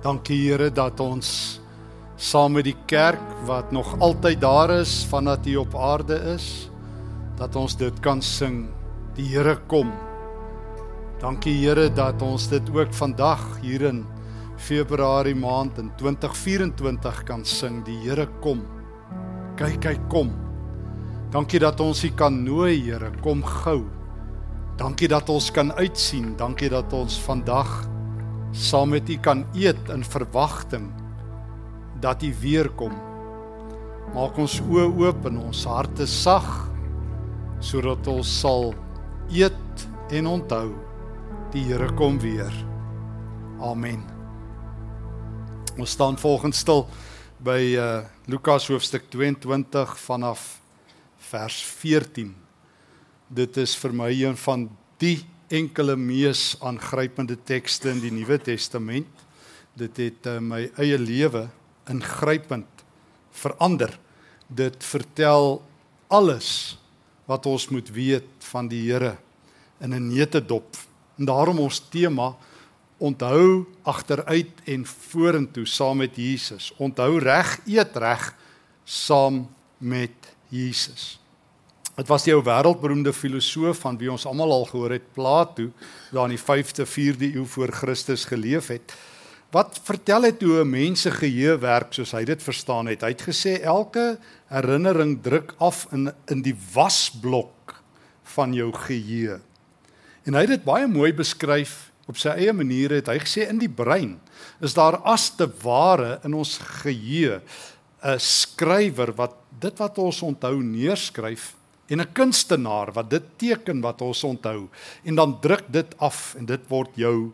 Dankie 0.00 0.38
Here 0.46 0.70
dat 0.72 1.00
ons 1.04 1.60
saam 2.16 2.54
met 2.56 2.64
die 2.64 2.76
kerk 2.88 3.20
wat 3.44 3.68
nog 3.72 3.98
altyd 4.00 4.40
daar 4.40 4.72
is 4.80 5.02
vandat 5.10 5.44
U 5.46 5.58
op 5.60 5.76
aarde 5.76 6.16
is, 6.32 6.70
dat 7.36 7.56
ons 7.56 7.76
dit 7.76 8.00
kan 8.00 8.22
sing. 8.24 8.70
Die 9.16 9.28
Here 9.28 9.58
kom. 9.68 9.92
Dankie 11.20 11.52
Here 11.58 11.90
dat 11.92 12.22
ons 12.24 12.48
dit 12.48 12.72
ook 12.72 12.96
vandag 12.96 13.44
hier 13.60 13.84
in 13.90 14.06
Februarie 14.56 15.36
maand 15.36 15.76
in 15.78 15.92
2024 16.00 17.22
kan 17.28 17.44
sing. 17.44 17.84
Die 17.84 17.98
Here 18.00 18.28
kom. 18.40 18.64
Kyk 19.60 19.84
hy 19.84 19.96
kom. 20.08 20.32
Dankie 21.30 21.60
dat 21.60 21.80
ons 21.80 22.00
U 22.08 22.10
kan 22.16 22.40
nooi 22.44 22.80
Here, 22.88 23.12
kom 23.20 23.44
gou. 23.44 23.84
Dankie 24.80 25.12
dat 25.12 25.28
ons 25.28 25.52
kan 25.52 25.74
uitsien. 25.76 26.32
Dankie 26.40 26.72
dat 26.72 26.92
ons 26.96 27.20
vandag 27.20 27.82
saam 28.52 28.90
met 28.94 29.08
U 29.08 29.16
kan 29.22 29.44
eet 29.54 29.88
in 29.92 30.04
verwagting 30.04 30.90
dat 32.00 32.22
U 32.22 32.32
weer 32.40 32.70
kom. 32.78 32.92
Maak 34.14 34.38
ons 34.42 34.58
oë 34.60 34.88
oop 34.88 35.26
en 35.30 35.38
ons 35.44 35.64
harte 35.70 36.06
sag 36.06 36.48
sodat 37.60 38.06
ons 38.10 38.26
sal 38.40 38.72
eet 39.30 39.86
en 40.10 40.26
onthou 40.26 40.68
die 41.52 41.64
Here 41.68 41.90
kom 41.98 42.18
weer. 42.22 42.52
Amen. 43.60 44.02
Ons 45.78 45.94
staan 45.94 46.18
volgens 46.18 46.62
stil 46.64 46.86
by 47.38 47.60
uh 47.78 47.90
Lukas 48.30 48.68
hoofstuk 48.70 49.08
22 49.10 49.96
vanaf 49.98 50.60
vers 51.30 51.56
14 51.80 52.30
dit 53.30 53.58
is 53.62 53.76
vir 53.78 53.92
my 53.94 54.10
een 54.10 54.36
van 54.42 54.66
die 54.98 55.20
enkele 55.50 55.96
mees 55.96 56.54
aangrypende 56.62 57.36
tekste 57.44 57.90
in 57.90 58.00
die 58.00 58.12
Nuwe 58.14 58.38
Testament. 58.38 59.24
Dit 59.74 59.98
het 59.98 60.26
uh, 60.30 60.38
my 60.38 60.68
eie 60.78 60.98
lewe 60.98 61.48
ingrypend 61.90 62.84
verander. 63.34 63.96
Dit 64.46 64.84
vertel 64.84 65.60
alles 66.10 66.78
wat 67.30 67.46
ons 67.46 67.68
moet 67.70 67.90
weet 67.94 68.46
van 68.50 68.68
die 68.70 68.82
Here 68.90 69.16
in 69.80 69.94
'n 69.94 70.08
neutedop. 70.08 70.76
En 71.18 71.24
daarom 71.24 71.58
ons 71.58 71.82
tema 71.90 72.36
onthou 72.98 73.66
agteruit 73.82 74.52
en 74.64 74.86
vorentoe 74.86 75.66
saam 75.66 75.96
met 75.96 76.16
Jesus. 76.16 76.72
Onthou 76.76 77.18
reg 77.18 77.60
eet 77.66 77.96
reg 77.96 78.34
saam 78.84 79.48
met 79.78 80.34
Jesus. 80.48 81.19
Dit 82.00 82.08
was 82.08 82.24
die 82.24 82.32
ou 82.32 82.40
wêreldberoemde 82.40 83.12
filosoof 83.12 83.82
van 83.82 83.98
wie 84.00 84.08
ons 84.08 84.22
almal 84.24 84.54
al 84.54 84.62
gehoor 84.70 84.94
het, 84.94 85.10
Plato, 85.12 85.66
daar 86.14 86.30
in 86.30 86.32
die 86.32 86.40
5de 86.40 86.86
4de 86.88 87.28
eeu 87.34 87.44
voor 87.44 87.68
Christus 87.76 88.24
geleef 88.30 88.70
het. 88.72 88.94
Wat 89.52 89.76
vertel 89.84 90.24
het 90.30 90.40
hoe 90.40 90.62
'n 90.62 90.70
mens 90.70 91.02
se 91.02 91.10
geheue 91.10 91.58
werk 91.58 91.92
soos 91.92 92.12
hy 92.12 92.24
dit 92.24 92.42
verstaan 92.42 92.86
het? 92.86 93.02
Hy 93.02 93.08
het 93.08 93.22
gesê 93.28 93.60
elke 93.60 94.18
herinnering 94.48 95.20
druk 95.22 95.54
af 95.58 95.86
in 95.92 96.12
in 96.28 96.42
die 96.42 96.56
wasblok 96.72 97.82
van 98.22 98.54
jou 98.54 98.72
geheue. 98.72 99.40
En 100.24 100.34
hy 100.34 100.40
het 100.40 100.48
dit 100.48 100.64
baie 100.64 100.86
mooi 100.86 101.12
beskryf 101.12 101.90
op 102.06 102.16
sy 102.16 102.28
eie 102.28 102.52
manier 102.52 102.90
het 102.90 103.08
hy 103.08 103.18
gesê 103.18 103.48
in 103.48 103.58
die 103.58 103.68
brein 103.68 104.20
is 104.60 104.74
daar 104.74 104.96
as 105.04 105.36
te 105.36 105.50
ware 105.62 106.20
in 106.24 106.34
ons 106.34 106.58
geheue 106.58 107.42
'n 108.02 108.18
skrywer 108.18 109.12
wat 109.12 109.34
dit 109.60 109.78
wat 109.78 109.98
ons 109.98 110.22
onthou 110.22 110.62
neerskryf 110.62 111.59
en 111.90 112.00
'n 112.00 112.12
kunstenaar 112.12 112.92
wat 112.92 113.10
dit 113.10 113.22
teken 113.36 113.80
wat 113.80 114.00
ons 114.00 114.24
onthou 114.24 114.68
en 115.04 115.14
dan 115.14 115.40
druk 115.40 115.64
dit 115.68 115.98
af 115.98 116.34
en 116.38 116.46
dit 116.46 116.60
word 116.68 116.90
jou 116.94 117.32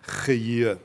geheue. 0.00 0.78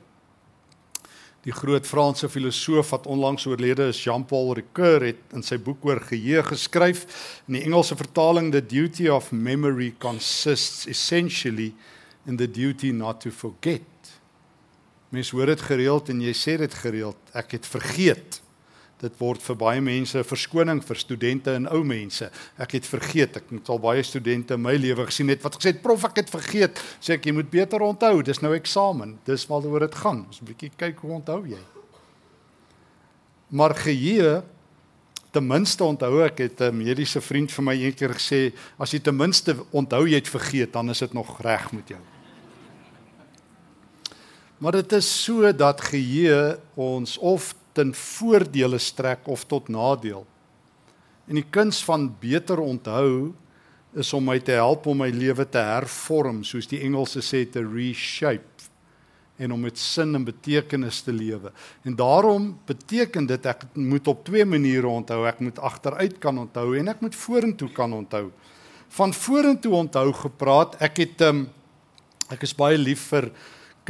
Die 1.48 1.56
groot 1.56 1.88
Franse 1.88 2.30
filosoof 2.30 2.90
wat 2.90 3.08
onlangs 3.08 3.46
oorlede 3.48 3.88
is, 3.88 4.04
Jean-Paul 4.04 4.54
Ricoeur 4.60 5.02
het 5.02 5.34
in 5.34 5.44
sy 5.44 5.58
boek 5.58 5.86
oor 5.88 6.02
geheue 6.04 6.44
geskryf 6.44 7.06
in 7.48 7.56
die 7.56 7.64
Engelse 7.64 7.96
vertaling 7.96 8.52
the 8.52 8.62
duty 8.62 9.08
of 9.10 9.32
memory 9.32 9.94
consists 9.98 10.86
essentially 10.86 11.74
in 12.28 12.38
the 12.38 12.48
duty 12.48 12.92
not 12.92 13.22
to 13.22 13.32
forget. 13.32 13.82
Mens 15.10 15.32
hoor 15.32 15.50
dit 15.50 15.62
gereeld 15.62 16.12
en 16.12 16.22
jy 16.22 16.36
sê 16.38 16.58
dit 16.60 16.74
gereeld, 16.84 17.18
ek 17.34 17.56
het 17.58 17.66
vergeet. 17.66 18.42
Dit 19.00 19.16
word 19.18 19.42
vir 19.42 19.56
baie 19.56 19.82
mense 19.82 20.18
'n 20.20 20.24
verskoning 20.24 20.84
vir 20.84 20.96
studente 20.96 21.54
en 21.56 21.68
ou 21.72 21.84
mense. 21.84 22.30
Ek 22.58 22.72
het 22.72 22.86
vergeet, 22.86 23.38
ek 23.38 23.50
het 23.50 23.70
al 23.70 23.80
baie 23.80 24.04
studente 24.04 24.54
in 24.54 24.62
my 24.62 24.76
lewe 24.76 25.06
gesien 25.06 25.30
het 25.30 25.42
wat 25.42 25.56
gesê 25.56 25.72
het 25.72 25.82
prof 25.82 26.04
ek 26.04 26.16
het 26.16 26.30
vergeet. 26.30 26.80
Sê 27.00 27.14
ek 27.14 27.26
jy 27.26 27.32
moet 27.32 27.50
beter 27.50 27.80
onthou, 27.80 28.22
dis 28.22 28.42
nou 28.42 28.54
eksamen. 28.56 29.18
Dis 29.26 29.48
waaroor 29.48 29.80
dit 29.80 29.96
gaan. 29.96 30.26
Ons 30.28 30.42
'n 30.42 30.46
bietjie 30.46 30.72
kyk 30.76 31.00
hoe 31.00 31.12
onthou 31.12 31.48
jy. 31.48 31.64
Maar 33.50 33.76
geheue 33.76 34.44
ten 35.32 35.48
minste 35.48 35.84
onthou 35.84 36.24
ek 36.26 36.38
het 36.38 36.62
'n 36.62 36.78
mediese 36.78 37.22
vriend 37.22 37.52
vir 37.52 37.64
my 37.64 37.74
eendag 37.74 38.18
gesê 38.18 38.54
as 38.78 38.92
jy 38.92 39.00
ten 39.00 39.16
minste 39.16 39.56
onthou 39.72 40.08
jy 40.08 40.16
het 40.16 40.28
vergeet, 40.28 40.74
dan 40.74 40.90
is 40.90 41.00
dit 41.00 41.14
nog 41.14 41.42
reg 41.42 41.72
met 41.72 41.88
jou. 41.88 42.02
Maar 44.58 44.72
dit 44.72 44.92
is 44.92 45.24
so 45.24 45.56
dat 45.56 45.82
geheue 45.82 46.60
ons 46.76 47.18
of 47.18 47.56
ten 47.80 47.94
voordele 47.96 48.80
strek 48.80 49.28
of 49.32 49.46
tot 49.48 49.72
nadeel. 49.72 50.26
En 51.30 51.40
die 51.40 51.48
kuns 51.48 51.80
van 51.86 52.10
beter 52.20 52.60
onthou 52.60 53.32
is 53.98 54.12
om 54.14 54.28
my 54.30 54.38
te 54.44 54.58
help 54.58 54.86
om 54.90 55.00
my 55.02 55.10
lewe 55.14 55.46
te 55.50 55.62
hervorm, 55.64 56.44
soos 56.46 56.68
die 56.70 56.82
Engelse 56.86 57.24
sê 57.26 57.46
te 57.50 57.64
reshape 57.66 58.68
en 59.40 59.54
om 59.56 59.62
met 59.64 59.78
sin 59.80 60.18
en 60.18 60.26
betekenis 60.28 61.00
te 61.06 61.14
lewe. 61.16 61.54
En 61.88 61.96
daarom 61.96 62.50
beteken 62.68 63.30
dit 63.30 63.46
ek 63.48 63.64
moet 63.80 64.08
op 64.12 64.26
twee 64.28 64.44
maniere 64.46 64.90
onthou. 64.92 65.22
Ek 65.30 65.40
moet 65.40 65.62
agteruit 65.64 66.18
kan 66.20 66.42
onthou 66.42 66.74
en 66.76 66.92
ek 66.92 67.00
moet 67.06 67.16
vorentoe 67.16 67.70
kan 67.72 67.96
onthou. 67.96 68.26
Van 69.00 69.14
vorentoe 69.16 69.72
onthou 69.80 70.12
gepraat, 70.26 70.76
ek 70.84 71.00
het 71.06 71.24
um, 71.30 71.46
ek 72.28 72.44
is 72.44 72.56
baie 72.58 72.78
lief 72.78 73.08
vir 73.14 73.30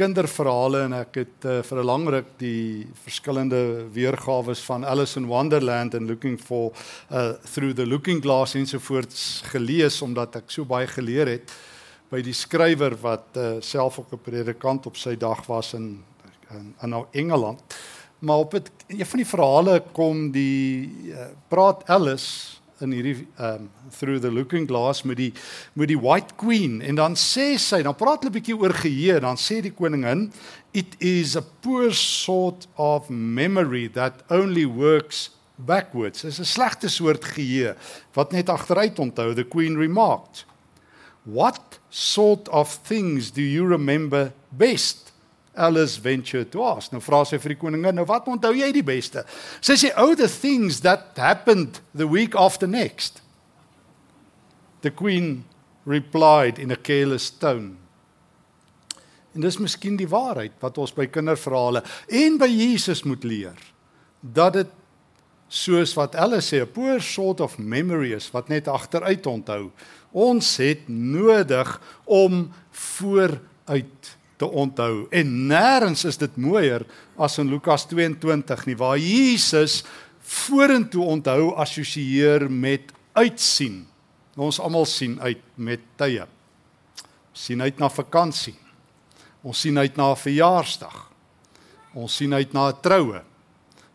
kinderverhale 0.00 0.84
en 0.86 0.94
ek 0.96 1.18
het 1.20 1.44
uh, 1.44 1.58
vir 1.66 1.78
'n 1.80 1.86
lang 1.86 2.06
ruk 2.08 2.28
die 2.40 2.86
verskillende 3.04 3.84
weergawe 3.92 4.54
van 4.54 4.84
Alice 4.84 5.18
in 5.18 5.26
Wonderland 5.28 5.94
and 5.94 6.08
Looking 6.08 6.38
for 6.40 6.72
uh, 7.10 7.32
Through 7.44 7.76
the 7.76 7.86
Looking 7.86 8.22
Glass 8.22 8.54
ensovoorts 8.54 9.42
gelees 9.52 10.00
omdat 10.02 10.36
ek 10.36 10.50
so 10.50 10.64
baie 10.64 10.86
geleer 10.86 11.28
het 11.28 11.52
by 12.10 12.22
die 12.22 12.32
skrywer 12.32 12.96
wat 13.02 13.36
uh, 13.36 13.60
self 13.60 13.98
ook 13.98 14.12
'n 14.12 14.24
predikant 14.24 14.86
op 14.86 14.96
sy 14.96 15.16
dag 15.16 15.46
was 15.46 15.74
in 15.74 16.02
in, 16.50 16.74
in 16.82 17.04
Engeland. 17.12 17.60
Maar 18.18 18.36
op 18.36 18.54
een 18.54 19.06
van 19.06 19.18
die 19.18 19.28
verhale 19.28 19.82
kom 19.92 20.30
die 20.32 20.90
uh, 21.12 21.30
praat 21.48 21.88
Alice 21.88 22.59
in 22.80 22.92
hierdie 22.92 23.26
um 23.38 23.68
through 23.90 24.20
the 24.20 24.30
looking 24.30 24.66
glass 24.68 25.02
met 25.02 25.16
die 25.20 25.32
met 25.74 25.88
die 25.88 25.98
white 25.98 26.34
queen. 26.40 26.80
En 26.80 26.94
dan 26.94 27.16
sê 27.18 27.54
sy 27.58 27.82
dan 27.82 27.96
praat 27.96 28.24
hulle 28.24 28.32
'n 28.32 28.38
bietjie 28.38 28.56
oor 28.56 28.74
geheue 28.74 29.20
dan 29.20 29.36
sê 29.36 29.60
die 29.60 29.74
koningin 29.74 30.32
it 30.72 30.96
is 30.98 31.36
a 31.36 31.42
poor 31.42 31.92
sort 31.92 32.66
of 32.76 33.10
memory 33.10 33.88
that 33.88 34.22
only 34.30 34.64
works 34.64 35.30
backwards. 35.56 36.24
Is 36.24 36.40
'n 36.40 36.44
slegte 36.44 36.88
soort 36.88 37.24
geheue 37.24 37.76
wat 38.14 38.32
net 38.32 38.48
agteruit 38.48 38.98
onthou 38.98 39.34
the 39.34 39.44
queen 39.44 39.76
remarked. 39.76 40.46
What 41.24 41.78
sort 41.88 42.48
of 42.48 42.80
things 42.82 43.30
do 43.30 43.42
you 43.42 43.66
remember 43.66 44.32
best 44.48 45.09
Alice 45.56 46.00
venture 46.00 46.44
to 46.44 46.62
ask. 46.62 46.92
Nou 46.92 47.02
vra 47.02 47.24
sy 47.26 47.38
vir 47.42 47.54
die 47.54 47.60
koningin, 47.60 47.94
nou 47.98 48.06
wat 48.08 48.28
onthou 48.30 48.52
jy 48.54 48.70
die 48.72 48.86
beste? 48.86 49.24
Sy 49.60 49.74
sê, 49.74 49.92
"Oh 49.96 50.14
the 50.14 50.28
things 50.28 50.80
that 50.80 51.16
happened 51.16 51.80
the 51.94 52.06
week 52.06 52.34
after 52.34 52.66
next." 52.66 53.20
The 54.82 54.90
queen 54.90 55.44
replied 55.84 56.58
in 56.58 56.70
a 56.70 56.76
careless 56.76 57.30
tone. 57.30 57.76
En 59.34 59.40
dis 59.40 59.58
miskien 59.58 59.96
die 59.96 60.08
waarheid 60.08 60.52
wat 60.60 60.78
ons 60.78 60.92
by 60.92 61.06
kinderverhale 61.06 61.82
en 62.08 62.38
by 62.38 62.48
Jesus 62.50 63.04
moet 63.06 63.24
leer. 63.24 63.58
Dat 64.20 64.52
dit 64.52 64.68
soos 65.48 65.94
wat 65.94 66.14
Alice 66.14 66.54
sê, 66.54 66.62
'n 66.62 66.72
poor 66.72 67.00
sort 67.00 67.40
of 67.40 67.58
memory 67.58 68.12
is 68.12 68.30
wat 68.30 68.48
net 68.48 68.68
agteruit 68.68 69.26
onthou. 69.26 69.70
Ons 70.12 70.56
het 70.56 70.88
nodig 70.88 71.80
om 72.04 72.52
vooruit 72.70 74.19
te 74.40 74.48
onthou. 74.48 75.04
En 75.12 75.32
nêrens 75.50 76.06
is 76.08 76.18
dit 76.20 76.36
mooier 76.40 76.86
as 77.20 77.36
in 77.42 77.50
Lukas 77.52 77.84
22 77.90 78.64
nie 78.70 78.78
waar 78.80 78.98
Jesus 78.98 79.82
vorentoe 80.30 81.04
onthou 81.04 81.52
assosieer 81.60 82.46
met 82.50 82.92
uitsien. 83.12 83.84
Ons 84.40 84.60
almal 84.62 84.86
sien 84.88 85.18
uit 85.20 85.42
met 85.56 85.82
tye. 86.00 86.26
sien 87.40 87.62
uit 87.62 87.78
na 87.78 87.88
vakansie. 87.88 88.56
Ons 89.42 89.60
sien 89.60 89.78
uit 89.78 89.96
na 89.96 90.12
'n 90.12 90.16
verjaarsdag. 90.16 91.10
Ons 91.94 92.16
sien 92.16 92.34
uit 92.34 92.52
na 92.52 92.68
'n 92.68 92.80
troue. 92.82 93.22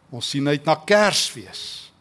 Ons 0.09 0.30
sien 0.30 0.48
uit 0.48 0.65
na 0.65 0.75
Kersfees. 0.75 1.91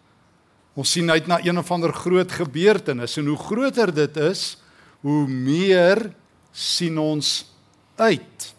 Ons 0.75 0.91
sien 0.91 1.11
uit 1.11 1.27
na 1.27 1.39
een 1.45 1.59
of 1.59 1.71
ander 1.71 1.93
groot 1.93 2.33
gebeurtenis 2.33 3.17
en 3.17 3.27
hoe 3.27 3.39
groter 3.39 3.95
dit 3.95 4.17
is, 4.17 4.57
hoe 5.01 5.29
meer 5.29 6.15
sien 6.53 6.99
ons 6.99 7.54
uit. 7.97 8.55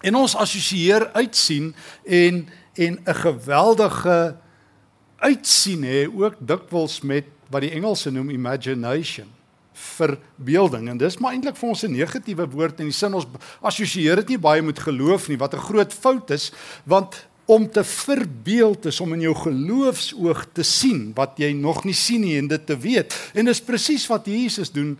En 0.00 0.14
ons 0.14 0.36
assosieer 0.36 1.10
uitsien 1.12 1.74
en 2.04 2.48
en 2.72 2.98
'n 3.04 3.14
geweldige 3.14 4.36
uitsien 5.16 5.82
hè 5.84 6.08
ook 6.08 6.34
dikwels 6.38 7.00
met 7.00 7.24
wat 7.50 7.60
die 7.60 7.70
Engelse 7.70 8.10
noem 8.10 8.30
imagination 8.30 9.28
verbeelding 9.72 10.88
en 10.88 10.96
dis 11.00 11.18
maar 11.18 11.32
eintlik 11.32 11.56
vir 11.56 11.68
ons 11.68 11.82
'n 11.82 11.92
negatiewe 11.92 12.46
woord 12.48 12.80
in 12.80 12.90
die 12.90 12.96
sin 12.96 13.14
ons 13.14 13.26
assosieer 13.60 14.16
dit 14.16 14.28
nie 14.28 14.38
baie 14.38 14.62
met 14.62 14.78
geloof 14.78 15.28
nie 15.28 15.38
wat 15.38 15.54
'n 15.54 15.66
groot 15.68 15.92
fout 15.92 16.30
is 16.30 16.52
want 16.84 17.26
om 17.44 17.70
te 17.70 17.84
verbeeld 17.84 18.86
is 18.86 19.00
om 19.00 19.12
in 19.12 19.20
jou 19.20 19.34
geloofsoog 19.34 20.46
te 20.52 20.62
sien 20.62 21.12
wat 21.14 21.32
jy 21.36 21.52
nog 21.52 21.84
nie 21.84 21.94
sien 21.94 22.20
nie 22.20 22.38
en 22.38 22.48
dit 22.48 22.66
te 22.66 22.76
weet 22.76 23.14
en 23.34 23.44
dis 23.44 23.60
presies 23.60 24.06
wat 24.06 24.26
Jesus 24.26 24.70
doen 24.72 24.98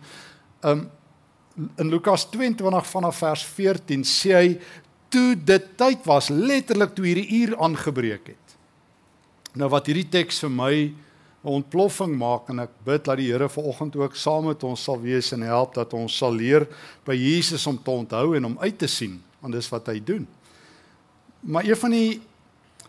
um, 0.61 0.89
in 1.55 1.89
Lukas 1.89 2.25
22 2.31 2.87
vanaf 2.89 3.17
vers 3.17 3.43
14 3.45 4.05
sê 4.07 4.33
hy 4.33 4.47
toe 5.13 5.35
dit 5.35 5.67
tyd 5.77 6.05
was 6.09 6.29
letterlik 6.33 6.95
toe 6.95 7.05
hierdie 7.05 7.41
uur 7.43 7.57
aangebreek 7.61 8.33
het 8.33 8.57
nou 9.59 9.69
wat 9.69 9.89
hierdie 9.89 10.09
teks 10.09 10.41
vir 10.45 10.53
my 10.53 10.73
'n 11.43 11.59
ontploffing 11.59 12.15
maak 12.15 12.47
en 12.49 12.63
ek 12.63 12.71
bid 12.87 13.03
dat 13.03 13.17
die 13.19 13.31
Here 13.31 13.49
vanoggend 13.49 13.95
ook 13.99 14.15
saam 14.15 14.45
met 14.47 14.63
ons 14.63 14.83
sal 14.83 15.01
wees 15.01 15.33
en 15.35 15.41
help 15.41 15.73
dat 15.75 15.93
ons 15.93 16.17
sal 16.17 16.31
leer 16.31 16.67
by 17.05 17.13
Jesus 17.13 17.67
om 17.67 17.77
te 17.77 17.91
onthou 17.91 18.35
en 18.35 18.45
om 18.45 18.57
uit 18.59 18.77
te 18.77 18.87
sien 18.87 19.21
want 19.43 19.53
dis 19.53 19.67
wat 19.69 19.89
hy 19.91 19.99
doen. 19.99 20.23
Maar 21.43 21.65
een 21.67 21.75
van 21.75 21.91
die 21.91 22.21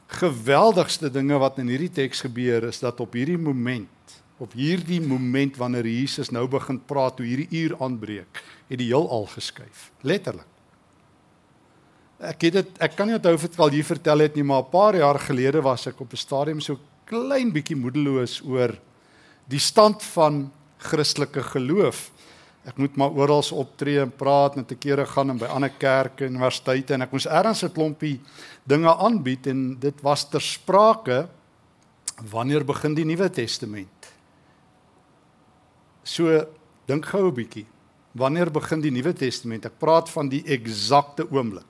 geweldigste 0.06 1.10
dinge 1.10 1.38
wat 1.42 1.58
in 1.58 1.72
hierdie 1.72 1.90
teks 1.90 2.22
gebeur 2.22 2.68
is 2.68 2.78
dat 2.78 3.00
op 3.02 3.16
hierdie 3.18 3.40
moment, 3.40 3.90
op 4.38 4.54
hierdie 4.54 5.00
moment 5.02 5.56
wanneer 5.58 5.88
Jesus 5.90 6.30
nou 6.30 6.46
begin 6.46 6.78
praat 6.78 7.18
hoe 7.18 7.26
hierdie 7.26 7.64
uur 7.64 7.74
aanbreek, 7.82 8.42
het 8.68 8.78
die 8.78 8.88
heelal 8.88 9.26
geskuif, 9.26 9.90
letterlik. 10.02 10.48
Ek 12.24 12.46
het 12.46 12.52
dit 12.52 12.82
ek 12.84 12.94
kan 12.96 13.08
nie 13.10 13.16
onthou 13.18 13.34
of 13.34 13.44
ek 13.44 13.58
al 13.58 13.74
hier 13.74 13.84
vertel 13.84 14.24
het 14.24 14.36
nie, 14.36 14.44
maar 14.44 14.62
'n 14.62 14.70
paar 14.70 14.96
jaar 14.96 15.18
gelede 15.18 15.60
was 15.62 15.86
ek 15.86 16.00
op 16.00 16.12
'n 16.12 16.16
stadium 16.16 16.60
so 16.60 16.78
klein 17.04 17.52
bietjie 17.52 17.76
moedeloos 17.76 18.40
oor 18.44 18.78
die 19.48 19.58
stand 19.58 20.02
van 20.02 20.50
Christelike 20.78 21.42
geloof. 21.42 22.10
Ek 22.64 22.78
moet 22.80 22.96
maar 22.96 23.12
oral 23.12 23.42
optree 23.52 24.00
en 24.00 24.10
praat 24.10 24.56
en 24.56 24.64
te 24.64 24.74
kere 24.74 25.04
gaan 25.06 25.30
en 25.30 25.38
by 25.38 25.46
ander 25.52 25.70
kerke 25.70 26.24
en 26.24 26.32
universiteite 26.32 26.94
en 26.94 27.02
ek 27.02 27.12
moes 27.12 27.26
ergens 27.26 27.64
'n 27.64 27.72
klompie 27.72 28.20
dinge 28.64 28.88
aanbied 28.88 29.46
en 29.46 29.76
dit 29.78 30.02
was 30.02 30.24
ter 30.24 30.40
sprake 30.40 31.28
wanneer 32.30 32.64
begin 32.64 32.94
die 32.94 33.04
Nuwe 33.04 33.30
Testament. 33.30 34.12
So 36.02 36.46
dink 36.86 37.06
gou 37.06 37.28
'n 37.28 37.34
bietjie. 37.34 37.66
Wanneer 38.14 38.50
begin 38.50 38.80
die 38.80 38.92
Nuwe 38.94 39.12
Testament? 39.12 39.66
Ek 39.66 39.78
praat 39.82 40.10
van 40.12 40.28
die 40.30 40.44
eksakte 40.46 41.26
oomblik 41.30 41.66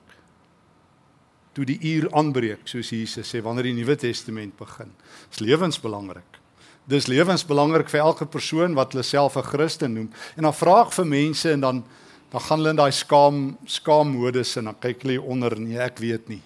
toe 1.55 1.63
die 1.63 1.77
uur 1.93 2.09
aanbreek, 2.11 2.65
soos 2.67 2.89
Jesus 2.91 3.29
sê, 3.31 3.39
wanneer 3.39 3.69
die 3.69 3.77
Nuwe 3.77 3.95
Testament 3.95 4.57
begin. 4.59 4.89
Dit 5.29 5.37
is 5.37 5.43
lewensbelangrik. 5.45 6.41
Dis 6.85 7.07
lewensbelangrik 7.07 7.87
vir 7.89 8.01
elke 8.03 8.27
persoon 8.27 8.75
wat 8.75 8.91
hulle 8.91 9.05
self 9.07 9.37
'n 9.37 9.47
Christen 9.47 9.93
noem. 9.93 10.09
En 10.35 10.43
dan 10.43 10.53
vra 10.53 10.81
ek 10.81 10.91
vir 10.91 11.05
mense 11.05 11.51
en 11.51 11.61
dan 11.61 11.83
dan 12.31 12.41
gaan 12.41 12.57
hulle 12.57 12.69
in 12.69 12.75
daai 12.75 12.91
skaam 12.91 13.57
skaam 13.65 14.09
modus 14.11 14.57
en 14.57 14.65
dan 14.65 14.75
kyk 14.79 15.03
hulle 15.03 15.21
onder 15.21 15.59
nee, 15.59 15.79
ek 15.79 15.99
weet 15.99 16.27
nie. 16.27 16.41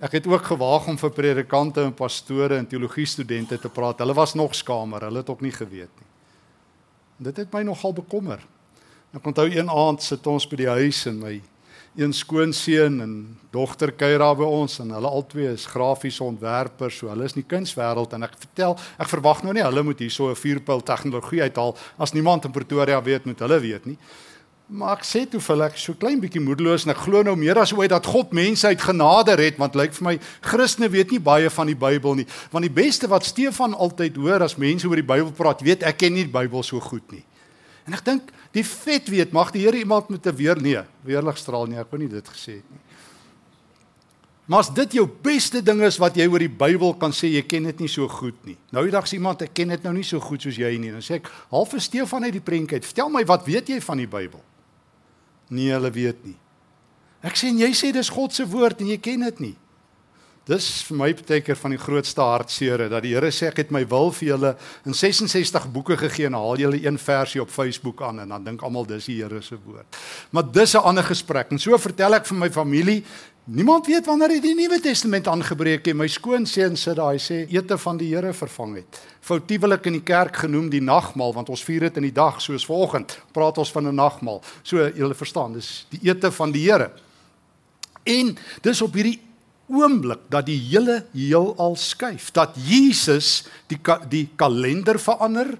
Ek 0.00 0.12
het 0.12 0.26
ook 0.26 0.42
gewaag 0.42 0.88
om 0.88 0.96
vir 0.96 1.10
predikante 1.10 1.82
en 1.82 1.92
pastore 1.92 2.56
en 2.56 2.66
teologie 2.66 3.06
studente 3.06 3.58
te 3.58 3.68
praat. 3.68 3.98
Hulle 3.98 4.14
was 4.14 4.34
nog 4.34 4.54
skamer, 4.54 5.02
hulle 5.02 5.18
het 5.18 5.28
ook 5.28 5.40
nie 5.40 5.52
geweet 5.52 5.92
nie. 6.00 6.08
En 7.18 7.24
dit 7.24 7.36
het 7.36 7.52
my 7.52 7.62
nogal 7.62 7.92
bekommer. 7.92 8.40
Ek 9.10 9.24
onthou 9.26 9.48
een 9.50 9.66
aand 9.66 10.02
sit 10.06 10.26
ons 10.30 10.44
by 10.46 10.56
die 10.60 10.68
huis 10.70 11.00
en 11.10 11.16
my 11.18 11.32
een 11.98 12.12
skoonseun 12.14 13.00
en 13.02 13.14
dogter 13.50 13.90
kuier 13.98 14.22
daar 14.22 14.36
by 14.38 14.46
ons 14.46 14.78
en 14.84 14.92
hulle 14.94 15.10
albei 15.10 15.48
is 15.50 15.64
grafiese 15.66 16.22
ontwerpers, 16.22 17.00
so 17.00 17.10
hulle 17.10 17.26
is 17.26 17.34
in 17.34 17.40
die 17.42 17.48
kunswêreld 17.50 18.14
en 18.14 18.28
ek 18.28 18.36
vertel, 18.38 18.76
ek 19.02 19.10
verwag 19.10 19.42
nou 19.42 19.54
nie 19.56 19.64
hulle 19.66 19.82
moet 19.82 19.98
hierso 19.98 20.30
'n 20.30 20.38
vuurpyl 20.38 20.84
tegnologie 20.86 21.42
uithaal 21.42 21.74
as 21.98 22.14
niemand 22.14 22.44
in 22.44 22.52
Pretoria 22.52 23.02
weet 23.02 23.26
moet 23.26 23.40
hulle 23.40 23.58
weet 23.60 23.86
nie. 23.86 23.98
Maar 24.68 24.98
ek 24.98 25.04
sê 25.04 25.26
toe 25.28 25.40
vir 25.40 25.56
hulle 25.56 25.66
ek 25.66 25.76
so 25.76 25.94
klein 25.94 26.20
bietjie 26.20 26.40
moedeloos 26.40 26.86
en 26.86 26.94
ek 26.94 27.02
glo 27.02 27.22
nou 27.22 27.34
meer 27.34 27.58
as 27.58 27.72
ooit 27.72 27.90
dat 27.90 28.06
God 28.06 28.32
mense 28.32 28.66
uit 28.66 28.80
genade 28.80 29.34
red 29.34 29.58
want 29.58 29.74
lyk 29.74 29.92
vir 29.92 30.04
my 30.04 30.18
Christene 30.40 30.88
weet 30.88 31.10
nie 31.10 31.18
baie 31.18 31.50
van 31.50 31.66
die 31.66 31.74
Bybel 31.74 32.14
nie 32.14 32.26
want 32.52 32.62
die 32.62 32.82
beste 32.82 33.08
wat 33.08 33.24
Stefan 33.24 33.74
altyd 33.74 34.16
hoor 34.16 34.42
as 34.42 34.56
mense 34.56 34.86
oor 34.86 34.94
die 34.94 35.02
Bybel 35.02 35.32
praat 35.32 35.62
weet 35.62 35.82
ek 35.82 35.98
ken 35.98 36.14
nie 36.14 36.24
die 36.24 36.38
Bybel 36.38 36.62
so 36.62 36.78
goed 36.78 37.10
nie. 37.10 37.24
En 37.86 37.96
ek 37.96 38.04
dink 38.04 38.30
die 38.52 38.64
vet 38.66 39.08
weet 39.08 39.32
mag 39.32 39.52
die 39.54 39.64
Here 39.64 39.78
iemand 39.78 40.08
met 40.10 40.26
'n 40.26 40.36
weer 40.36 40.60
nee, 40.60 40.82
weerligstraal 41.04 41.66
nie, 41.66 41.78
ek 41.78 41.90
wou 41.90 41.98
nie 41.98 42.08
dit 42.08 42.28
gesê 42.28 42.60
het 42.60 42.70
nie. 42.70 42.80
Maar 44.50 44.64
as 44.64 44.72
dit 44.74 44.92
jou 44.98 45.04
beste 45.22 45.62
ding 45.62 45.78
is 45.86 45.96
wat 46.02 46.16
jy 46.16 46.26
oor 46.26 46.42
die 46.42 46.50
Bybel 46.50 46.96
kan 46.98 47.12
sê, 47.14 47.28
jy 47.30 47.42
ken 47.46 47.68
dit 47.68 47.84
nie 47.84 47.88
so 47.88 48.08
goed 48.08 48.34
nie. 48.44 48.56
Nou 48.74 48.82
die 48.82 48.90
dag 48.90 49.06
sê 49.06 49.14
iemand 49.14 49.42
ek 49.42 49.54
ken 49.54 49.68
dit 49.68 49.84
nou 49.86 49.92
nie 49.94 50.02
so 50.02 50.18
goed 50.18 50.42
soos 50.42 50.56
jy 50.58 50.72
nie. 50.76 50.90
Dan 50.90 51.04
sê 51.06 51.20
ek, 51.20 51.30
half 51.52 51.70
versteur 51.70 52.08
van 52.10 52.24
uit 52.24 52.32
die 52.32 52.42
prentjie 52.42 52.80
uit. 52.80 52.84
Vertel 52.88 53.12
my 53.14 53.22
wat 53.24 53.46
weet 53.46 53.68
jy 53.68 53.78
van 53.80 54.02
die 54.02 54.08
Bybel? 54.10 54.42
Nee, 55.54 55.70
hulle 55.70 55.90
weet 55.94 56.24
nie. 56.26 56.34
Ek 57.22 57.38
sê 57.38 57.52
jy 57.54 57.70
sê 57.78 57.92
dis 57.94 58.10
God 58.10 58.34
se 58.34 58.46
woord 58.50 58.82
en 58.82 58.90
jy 58.90 58.98
ken 58.98 59.22
dit 59.28 59.40
nie. 59.46 59.56
Dis 60.48 60.66
vir 60.88 60.96
my 60.96 61.10
beteken 61.12 61.56
van 61.56 61.74
die 61.74 61.78
grootste 61.78 62.24
hartseere 62.24 62.88
dat 62.88 63.04
die 63.04 63.12
Here 63.12 63.28
sê 63.28 63.50
ek 63.50 63.58
het 63.60 63.72
my 63.74 63.82
wil 63.88 64.08
vir 64.16 64.30
julle 64.30 64.52
in 64.88 64.96
66 64.96 65.66
boeke 65.72 65.98
gegee 66.00 66.30
en 66.30 66.38
haal 66.38 66.62
julle 66.62 66.80
een 66.80 66.96
versie 66.98 67.42
op 67.42 67.52
Facebook 67.52 68.00
aan 68.02 68.22
en 68.22 68.32
dan 68.32 68.46
dink 68.48 68.64
almal 68.64 68.88
dis 68.88 69.10
die 69.10 69.18
Here 69.20 69.42
se 69.44 69.58
woord. 69.60 69.98
Maar 70.32 70.50
dis 70.52 70.74
'n 70.74 70.82
ander 70.82 71.04
gesprek. 71.04 71.50
En 71.50 71.58
so 71.58 71.76
vertel 71.78 72.14
ek 72.14 72.26
vir 72.26 72.38
my 72.38 72.50
familie, 72.50 73.04
niemand 73.44 73.86
weet 73.86 74.06
wanneer 74.06 74.40
die 74.40 74.54
Nuwe 74.54 74.80
Testament 74.80 75.28
aangebreek 75.28 75.86
het. 75.86 75.96
My 75.96 76.08
skoonseun 76.08 76.76
sit 76.76 76.96
daar, 76.96 77.12
hy 77.12 77.18
sê 77.18 77.46
ete 77.50 77.78
van 77.78 77.96
die 77.96 78.14
Here 78.14 78.32
vervang 78.32 78.76
het. 78.76 79.00
Foutiewelik 79.20 79.86
in 79.86 79.92
die 79.92 80.02
kerk 80.02 80.36
genoem 80.36 80.70
die 80.70 80.80
nagmaal 80.80 81.34
want 81.34 81.48
ons 81.48 81.64
vier 81.64 81.80
dit 81.80 81.96
in 81.96 82.02
die 82.02 82.12
dag 82.12 82.40
soos 82.40 82.64
vanoggend. 82.64 83.18
Praat 83.32 83.58
ons 83.58 83.72
van 83.72 83.86
'n 83.88 83.94
nagmaal. 83.94 84.42
So 84.62 84.88
julle 84.88 85.14
verstaan, 85.14 85.52
dis 85.52 85.86
die 85.90 86.00
ete 86.02 86.32
van 86.32 86.50
die 86.50 86.70
Here. 86.70 86.90
En 88.04 88.38
dis 88.62 88.82
op 88.82 88.94
hierdie 88.94 89.20
oomblik 89.70 90.26
dat 90.32 90.48
die 90.50 90.58
hele 90.58 91.04
heelal 91.14 91.76
skuif, 91.78 92.30
dat 92.36 92.56
Jesus 92.66 93.46
die 93.70 93.78
die 94.10 94.26
kalender 94.36 94.98
verander, 94.98 95.54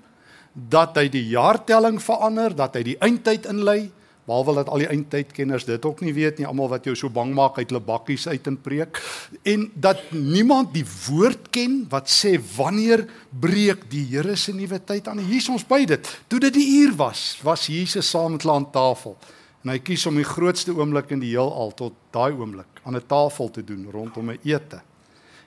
dat 0.53 0.99
hy 0.99 1.07
die 1.09 1.29
jaartelling 1.31 2.01
verander, 2.03 2.55
dat 2.57 2.77
hy 2.77 2.85
die 2.91 2.99
eindtyd 3.01 3.47
inlei, 3.51 3.91
behalwe 4.31 4.61
dat 4.61 4.69
al 4.71 4.85
die 4.85 4.91
eindtydkenners 4.91 5.67
dit 5.67 5.87
ook 5.87 6.03
nie 6.05 6.13
weet 6.15 6.39
nie, 6.39 6.47
almal 6.47 6.71
wat 6.71 6.87
jou 6.87 6.95
so 6.99 7.11
bang 7.13 7.33
maak 7.35 7.59
uit 7.59 7.71
hulle 7.71 7.83
bakkies 7.83 8.29
uit 8.31 8.47
en 8.51 8.59
preek, 8.63 9.01
en 9.49 9.67
dat 9.75 10.03
niemand 10.15 10.75
die 10.75 10.85
woord 11.09 11.51
ken 11.55 11.81
wat 11.91 12.11
sê 12.13 12.37
wanneer 12.57 13.07
breek 13.31 13.89
die 13.91 14.05
Here 14.11 14.37
se 14.37 14.55
nuwe 14.55 14.79
tyd 14.87 15.09
aan. 15.11 15.23
Hier 15.25 15.41
is 15.41 15.51
ons 15.51 15.67
by 15.67 15.85
dit. 15.89 16.15
Toe 16.29 16.41
dit 16.47 16.55
die 16.55 16.69
uur 16.83 16.97
was, 16.99 17.39
was 17.47 17.69
Jesus 17.71 18.11
saam 18.11 18.35
met 18.37 18.47
hulle 18.47 18.59
aan 18.61 18.71
tafel. 18.75 19.17
En 19.65 19.71
hy 19.75 19.79
kies 19.85 20.07
om 20.09 20.17
die 20.17 20.25
grootste 20.25 20.73
oomblik 20.73 21.11
in 21.13 21.21
die 21.21 21.35
heelal 21.35 21.75
tot 21.77 21.97
daai 22.15 22.33
oomblik 22.33 22.81
aan 22.85 22.97
'n 22.97 23.07
tafel 23.07 23.51
te 23.51 23.65
doen 23.65 23.91
rondom 23.91 24.31
'n 24.31 24.39
ete. 24.43 24.81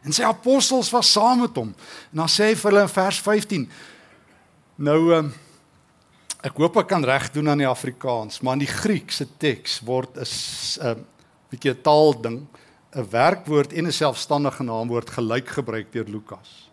En 0.03 0.11
sy 0.11 0.23
apostels 0.23 0.91
was 0.91 1.11
saam 1.11 1.39
met 1.41 1.55
hom. 1.55 1.73
En 2.11 2.17
dan 2.23 2.27
sê 2.27 2.51
hy 2.51 2.55
vir 2.55 2.71
hulle 2.71 2.81
in 2.81 2.89
vers 2.89 3.19
15: 3.19 3.69
Nou 4.75 5.13
um, 5.15 5.33
ek 6.43 6.57
hoop 6.57 6.77
ek 6.77 6.87
kan 6.87 7.03
reg 7.03 7.31
doen 7.31 7.49
aan 7.49 7.57
die 7.63 7.67
Afrikaans, 7.67 8.41
maar 8.41 8.53
in 8.53 8.65
die 8.65 8.73
Griekse 8.73 9.27
teks 9.37 9.79
word 9.79 10.17
'n 10.17 10.25
'n 10.25 10.87
um, 10.87 11.05
bietjie 11.49 11.81
taal 11.81 12.21
ding, 12.21 12.47
'n 12.95 13.09
werkwoord 13.09 13.73
en 13.73 13.87
'n 13.87 13.91
selfstandige 13.91 14.63
naamwoord 14.63 15.09
gelyk 15.09 15.47
gebruik 15.47 15.91
deur 15.91 16.05
Lukas. 16.05 16.69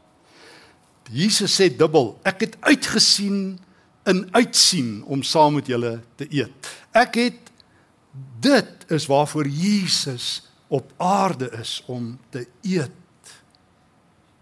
Jesus 1.10 1.60
sê 1.60 1.76
dubbel: 1.76 2.18
Ek 2.24 2.40
het 2.40 2.56
uitgesien 2.60 3.58
in 4.08 4.28
uitsien 4.30 5.04
om 5.04 5.22
saam 5.22 5.58
met 5.58 5.66
julle 5.66 6.00
te 6.16 6.26
eet. 6.30 6.70
Ek 6.96 7.18
het 7.20 7.50
dit 8.40 8.86
is 8.90 9.06
waarvoor 9.06 9.46
Jesus 9.46 10.42
op 10.68 10.92
aarde 10.96 11.50
is 11.60 11.82
om 11.86 12.18
te 12.30 12.46
eet 12.62 12.96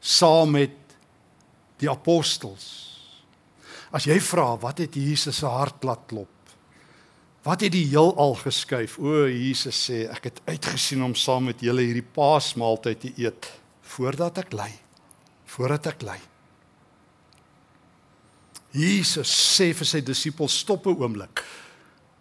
saam 0.00 0.50
met 0.50 0.76
die 1.78 1.90
apostels. 1.90 2.66
As 3.94 4.06
jy 4.08 4.18
vra 4.20 4.52
wat 4.60 4.82
het 4.84 4.96
Jesus 4.96 5.40
se 5.40 5.48
hart 5.48 5.84
laat 5.84 6.06
klop? 6.10 6.32
Wat 7.46 7.62
het 7.64 7.72
die 7.72 7.86
heelal 7.88 8.34
geskuif? 8.42 8.98
O 9.00 9.24
Jesus 9.30 9.78
sê 9.88 10.04
ek 10.10 10.30
het 10.30 10.40
uitgesien 10.48 11.04
om 11.06 11.14
saam 11.16 11.48
met 11.48 11.62
julle 11.64 11.86
hierdie 11.86 12.04
Paasmaaltyd 12.04 13.00
te 13.04 13.12
eet 13.16 13.48
voordat 13.94 14.42
ek 14.44 14.52
ly. 14.52 14.68
Voordat 15.48 15.88
ek 15.94 16.04
ly. 16.04 16.18
Jesus 18.72 19.28
sê 19.28 19.72
vir 19.72 19.86
sy 19.86 20.00
disippels 20.00 20.58
stop 20.60 20.86
'n 20.86 20.96
oomblik. 20.96 21.44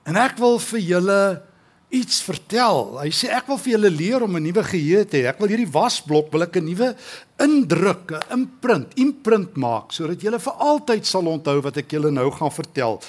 En 0.05 0.15
ek 0.15 0.37
wil 0.37 0.59
vir 0.59 0.79
julle 0.79 1.43
iets 1.91 2.21
vertel. 2.21 2.97
Hy 2.99 3.11
sê 3.15 3.29
ek 3.31 3.47
wil 3.47 3.57
vir 3.57 3.73
julle 3.73 3.89
leer 3.89 4.23
om 4.23 4.35
'n 4.35 4.43
nuwe 4.43 4.63
geheue 4.63 5.05
te 5.05 5.17
hê. 5.23 5.27
Ek 5.27 5.39
wil 5.39 5.49
hierdie 5.49 5.71
wasblok 5.71 6.31
wil 6.31 6.43
ek 6.43 6.57
'n 6.57 6.65
nuwe 6.65 6.95
indruk, 7.39 8.11
'n 8.11 8.23
imprint, 8.31 8.93
imprint 8.95 9.55
maak 9.55 9.91
sodat 9.91 10.21
julle 10.21 10.39
vir 10.39 10.53
altyd 10.53 11.05
sal 11.05 11.27
onthou 11.27 11.61
wat 11.61 11.77
ek 11.77 11.91
julle 11.91 12.11
nou 12.11 12.29
gaan 12.31 12.51
vertel. 12.51 13.01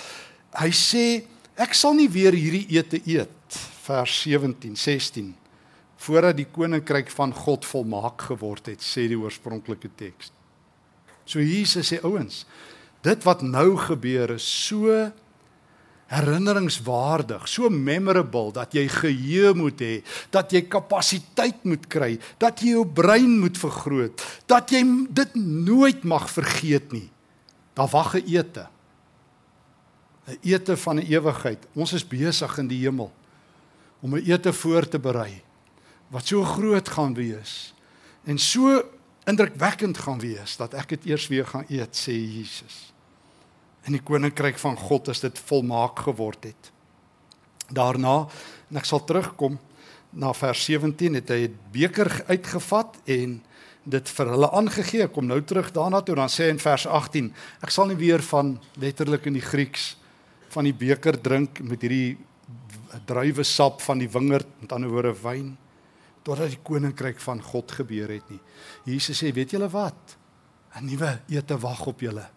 Hy 0.54 0.71
sê 0.71 1.25
ek 1.57 1.75
sal 1.75 1.95
nie 1.95 2.09
weer 2.09 2.33
hierdie 2.33 2.66
ete 2.71 3.00
eet 3.07 3.28
vers 3.83 4.23
17, 4.23 4.76
16 4.76 5.35
voordat 5.99 6.37
die 6.37 6.47
koninkryk 6.47 7.11
van 7.11 7.33
God 7.35 7.64
volmaak 7.66 8.23
geword 8.30 8.66
het, 8.71 8.83
sê 8.85 9.09
die 9.09 9.18
oorspronklike 9.18 9.90
teks. 9.97 10.30
So 11.26 11.40
Jesus 11.40 11.90
sê 11.92 11.99
ouens, 12.04 12.45
dit 13.07 13.25
wat 13.25 13.43
nou 13.43 13.76
gebeur 13.76 14.31
is 14.35 14.47
so 14.67 15.11
herinneringswaardig, 16.09 17.45
so 17.49 17.69
memorable 17.69 18.49
dat 18.57 18.73
jy 18.73 18.87
geheue 18.88 19.52
moet 19.57 19.83
hê, 19.85 19.93
dat 20.33 20.52
jy 20.52 20.62
kapasiteit 20.64 21.61
moet 21.69 21.85
kry, 21.93 22.14
dat 22.40 22.62
jy 22.64 22.73
jou 22.78 22.87
brein 22.88 23.37
moet 23.43 23.61
vergroot, 23.61 24.25
dat 24.49 24.73
jy 24.73 24.81
dit 25.12 25.37
nooit 25.37 26.07
mag 26.09 26.31
vergeet 26.33 26.93
nie. 26.97 27.11
Daar 27.76 27.93
wag 27.93 28.17
'n 28.17 28.25
ete. 28.25 28.67
'n 30.28 30.38
Ete 30.43 30.76
van 30.76 30.97
'n 30.97 31.07
ewigheid. 31.07 31.67
Ons 31.75 31.93
is 31.93 32.09
besig 32.09 32.59
in 32.59 32.69
die 32.69 32.81
hemel 32.81 33.12
om 34.00 34.14
'n 34.14 34.25
ete 34.25 34.52
voor 34.52 34.88
te 34.88 34.99
berei 34.99 35.43
wat 36.09 36.26
so 36.26 36.45
groot 36.45 36.88
gaan 36.88 37.14
wees 37.14 37.75
en 38.25 38.38
so 38.38 38.83
indrukwekkend 39.29 39.99
gaan 40.05 40.21
wees 40.23 40.57
dat 40.57 40.75
ek 40.79 40.97
dit 40.97 41.11
eers 41.13 41.29
weer 41.29 41.47
gaan 41.47 41.67
eet, 41.69 41.97
sê 41.97 42.15
Jesus 42.17 42.89
in 43.89 43.97
die 43.97 44.05
koninkryk 44.05 44.59
van 44.61 44.77
God 44.77 45.09
as 45.09 45.23
dit 45.25 45.39
volmaak 45.49 46.03
geword 46.05 46.51
het. 46.51 46.71
Daarna, 47.73 48.27
en 48.69 48.81
ek 48.81 48.89
sal 48.89 49.01
terugkom 49.09 49.57
na 50.13 50.35
vers 50.37 50.65
17, 50.69 51.17
het 51.21 51.31
hy 51.33 51.49
'n 51.49 51.59
beker 51.73 52.11
uitgevat 52.29 52.97
en 53.07 53.41
dit 53.85 54.09
vir 54.09 54.27
hulle 54.27 54.51
aangegee. 54.53 55.03
Ek 55.05 55.13
kom 55.13 55.27
nou 55.27 55.41
terug 55.41 55.73
daarna 55.73 56.01
toe 56.01 56.15
dan 56.15 56.29
sê 56.29 56.45
hy 56.45 56.51
in 56.51 56.59
vers 56.59 56.87
18, 56.87 57.33
ek 57.63 57.71
sal 57.71 57.87
nie 57.87 57.97
weer 57.97 58.23
van 58.23 58.59
letterlik 58.77 59.27
in 59.27 59.35
die 59.35 59.45
Grieks 59.45 59.97
van 60.49 60.65
die 60.65 60.75
beker 60.75 61.21
drink 61.21 61.61
met 61.61 61.81
hierdie 61.83 62.19
druiwe 63.07 63.45
sap 63.45 63.81
van 63.81 63.99
die 63.99 64.09
wingerd, 64.09 64.49
met 64.61 64.73
ander 64.73 64.91
woorde 64.91 65.15
wyn, 65.23 65.57
totdat 66.23 66.49
die 66.49 66.63
koninkryk 66.63 67.21
van 67.21 67.43
God 67.43 67.73
gebeur 67.73 68.09
het 68.09 68.31
nie. 68.31 68.41
Jesus 68.85 69.23
sê, 69.23 69.33
weet 69.33 69.51
julle 69.51 69.69
wat? 69.69 70.17
'n 70.77 70.85
Nuwe 70.85 71.21
ete 71.29 71.59
wag 71.59 71.87
op 71.87 72.01
julle. 72.01 72.29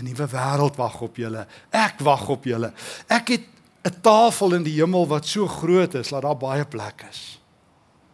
'n 0.00 0.04
nuwe 0.04 0.26
wêreld 0.32 0.76
wag 0.76 1.00
op 1.00 1.16
julle. 1.16 1.46
Ek 1.70 2.00
wag 2.00 2.28
op 2.28 2.44
julle. 2.44 2.72
Ek 3.06 3.28
het 3.28 3.46
'n 3.84 4.00
tafel 4.00 4.54
in 4.54 4.62
die 4.62 4.80
hemel 4.80 5.06
wat 5.06 5.26
so 5.26 5.46
groot 5.46 5.94
is 5.94 6.08
dat 6.08 6.22
daar 6.22 6.36
baie 6.36 6.64
plek 6.64 7.04
is. 7.10 7.40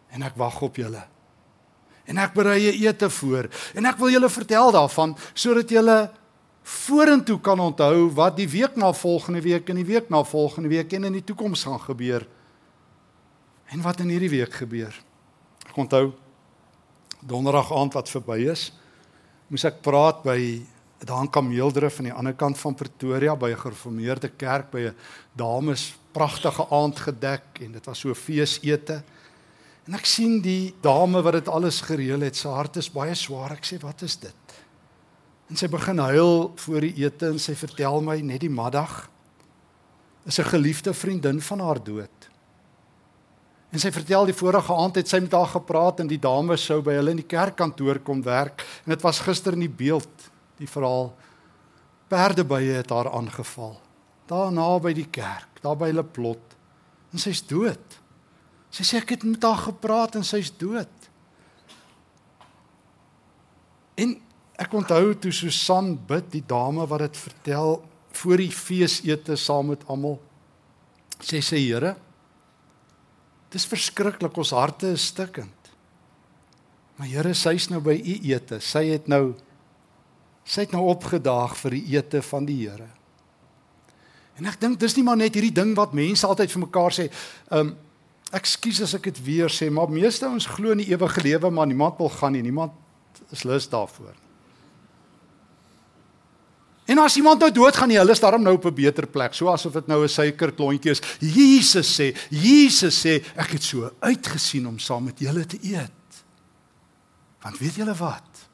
En 0.09 0.21
ek 0.21 0.35
wag 0.35 0.61
op 0.61 0.75
julle. 0.75 1.03
En 2.05 2.17
ek 2.17 2.33
berei 2.33 2.71
'n 2.71 2.83
ete 2.83 3.09
voor 3.09 3.49
en 3.73 3.85
ek 3.85 3.97
wil 3.97 4.09
julle 4.09 4.29
vertel 4.29 4.71
daarvan 4.71 5.17
sodat 5.33 5.69
julle 5.69 6.11
vorentoe 6.63 7.39
kan 7.39 7.59
onthou 7.59 8.13
wat 8.13 8.35
die 8.35 8.49
week 8.49 8.75
na 8.75 8.93
volgende 8.93 9.41
week 9.41 9.69
en 9.69 9.75
die 9.75 9.85
week 9.85 10.09
na 10.09 10.23
volgende 10.23 10.69
week 10.69 10.93
en 10.93 11.03
in 11.03 11.13
die 11.13 11.23
toekoms 11.23 11.63
gaan 11.63 11.79
gebeur. 11.79 12.27
En 13.67 13.81
wat 13.83 13.99
in 13.99 14.09
hierdie 14.13 14.31
week 14.31 14.53
gebeur. 14.53 14.95
Ek 15.67 15.75
onthou 15.75 16.13
donderdag 17.19 17.73
aand 17.75 17.97
wat 17.97 18.09
verby 18.09 18.39
is, 18.47 18.69
moes 19.51 19.65
ek 19.67 19.81
praat 19.83 20.23
by 20.23 20.39
daar 21.03 21.25
in 21.25 21.29
Kameeldrif 21.29 21.99
aan 21.99 22.09
die 22.09 22.15
ander 22.15 22.35
kant 22.37 22.57
van 22.57 22.75
Pretoria 22.75 23.35
by 23.35 23.51
'n 23.51 23.63
gereformeerde 23.63 24.29
kerk 24.29 24.71
by 24.71 24.87
'n 24.87 24.95
dames 25.35 25.95
pragtige 26.11 26.65
aand 26.69 26.99
gedek 26.99 27.61
en 27.61 27.71
dit 27.71 27.85
was 27.85 27.99
so 27.99 28.13
feesete. 28.13 29.03
En 29.87 29.93
ek 29.93 30.05
sien 30.05 30.41
die 30.41 30.73
dame 30.81 31.21
wat 31.21 31.33
dit 31.33 31.47
alles 31.47 31.81
gereël 31.81 32.21
het, 32.21 32.35
sy 32.35 32.49
hart 32.49 32.77
is 32.77 32.89
baie 32.91 33.15
swaar. 33.15 33.51
Ek 33.51 33.65
sê, 33.65 33.79
"Wat 33.79 34.01
is 34.01 34.15
dit?" 34.15 34.33
En 35.49 35.55
sy 35.55 35.67
begin 35.67 35.97
huil 35.97 36.51
voor 36.55 36.81
die 36.81 36.93
ete 37.05 37.27
en 37.27 37.39
sy 37.39 37.55
vertel 37.55 38.01
my 38.01 38.19
net 38.21 38.41
die 38.41 38.49
middag 38.49 39.09
is 40.25 40.39
'n 40.39 40.43
geliefde 40.43 40.93
vriendin 40.93 41.41
van 41.41 41.59
haar 41.59 41.83
dood. 41.83 42.16
En 43.73 43.81
sy 43.83 43.91
vertel 43.91 44.29
die 44.29 44.35
vorige 44.37 44.73
aand 44.73 44.95
het 45.01 45.09
sy 45.11 45.19
met 45.23 45.33
haar 45.35 45.49
gepraat 45.51 45.99
en 45.99 46.07
die 46.07 46.21
dame 46.23 46.55
sou 46.59 46.79
by 46.85 46.95
hulle 46.97 47.11
in 47.15 47.19
die 47.19 47.27
kerkkantoor 47.27 47.99
kom 48.05 48.21
werk. 48.23 48.63
En 48.85 48.93
dit 48.95 49.03
was 49.03 49.19
gister 49.25 49.57
in 49.57 49.65
die 49.65 49.71
beeld 49.83 50.29
die 50.61 50.69
verhaal. 50.69 51.11
Perdebye 52.07 52.79
het 52.79 52.93
haar 52.95 53.11
aangeval. 53.11 53.75
Daar 54.27 54.51
naby 54.55 54.93
die 54.95 55.09
kerk 55.11 55.59
daar 55.63 55.75
by 55.75 55.91
hulle 55.91 56.05
plot. 56.05 56.55
En 57.11 57.19
sy's 57.19 57.41
dood. 57.47 57.97
Sy 58.71 58.85
sê 58.87 59.01
ek 59.01 59.15
het 59.17 59.27
met 59.27 59.43
haar 59.43 59.59
gepraat 59.67 60.15
en 60.19 60.23
sy's 60.27 60.51
dood. 60.59 61.09
En 63.97 64.15
ek 64.57 64.73
onthou 64.77 65.11
toe 65.19 65.33
Susan 65.33 65.95
bid 66.07 66.31
die 66.33 66.43
dame 66.45 66.85
wat 66.87 67.03
dit 67.03 67.19
vertel 67.19 67.81
voor 68.17 68.41
die 68.41 68.53
feesete 68.53 69.35
saam 69.37 69.73
met 69.73 69.83
almal 69.91 70.17
sê 71.21 71.41
sy 71.41 71.59
Here 71.65 71.95
dis 73.53 73.67
verskriklik 73.69 74.37
ons 74.37 74.55
harte 74.55 74.93
is 74.95 75.09
stikkend 75.13 75.53
maar 76.97 77.07
Here 77.07 77.33
sy's 77.37 77.69
nou 77.69 77.81
by 77.83 77.97
u 77.97 78.15
ete 78.33 78.61
sy 78.63 78.87
het 78.91 79.07
nou 79.11 79.35
Sy 80.47 80.63
het 80.63 80.75
nou 80.75 80.85
opgedaag 80.87 81.57
vir 81.59 81.75
die 81.75 81.97
ete 81.97 82.21
van 82.23 82.45
die 82.47 82.61
Here. 82.61 82.87
En 84.39 84.47
ek 84.47 84.59
dink 84.61 84.79
dis 84.79 84.95
nie 84.95 85.03
maar 85.03 85.19
net 85.19 85.35
hierdie 85.35 85.55
ding 85.55 85.73
wat 85.75 85.95
mense 85.97 86.27
altyd 86.27 86.53
vir 86.53 86.63
mekaar 86.63 86.95
sê, 86.95 87.09
ehm 87.51 87.73
um, 87.73 87.75
ekskuus 88.37 88.81
as 88.83 88.91
ek 88.97 89.05
dit 89.07 89.19
weer 89.23 89.51
sê, 89.51 89.69
maar 89.71 89.87
meeste 89.87 90.27
ons 90.27 90.49
glo 90.51 90.73
in 90.75 90.81
die 90.81 90.89
ewige 90.91 91.21
lewe, 91.23 91.47
maar 91.47 91.67
niemand 91.69 91.95
wil 91.95 92.09
gaan 92.11 92.33
nie, 92.35 92.41
niemand 92.43 92.73
is 93.31 93.45
lus 93.47 93.69
daarvoor. 93.71 94.11
En 96.87 96.97
as 97.03 97.17
iemand 97.19 97.41
nou 97.43 97.51
doodgaan, 97.51 97.91
hulle 97.91 98.15
is 98.15 98.21
daarom 98.23 98.45
nou 98.45 98.55
op 98.55 98.65
'n 98.65 98.73
beter 98.73 99.07
plek, 99.07 99.33
so 99.33 99.49
asof 99.51 99.73
dit 99.73 99.87
nou 99.87 100.03
'n 100.03 100.09
suikerklontjie 100.09 100.91
is. 100.91 101.01
Jesus 101.19 101.99
sê, 101.99 102.15
Jesus 102.29 103.05
sê, 103.05 103.23
ek 103.35 103.51
het 103.51 103.63
so 103.63 103.91
uitgesien 103.99 104.67
om 104.67 104.79
saam 104.79 105.03
met 105.03 105.19
julle 105.19 105.45
te 105.45 105.57
eet. 105.61 105.91
Want 107.41 107.57
weet 107.57 107.75
julle 107.75 107.95
wat? 107.95 108.49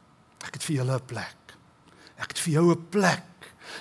Ek 0.46 0.54
het 0.54 0.64
vir 0.64 0.76
julle 0.76 0.96
'n 0.96 1.06
plek. 1.06 1.38
Ek 2.18 2.28
het 2.28 2.40
vir 2.40 2.54
jou 2.54 2.72
'n 2.72 2.86
plek. 2.90 3.24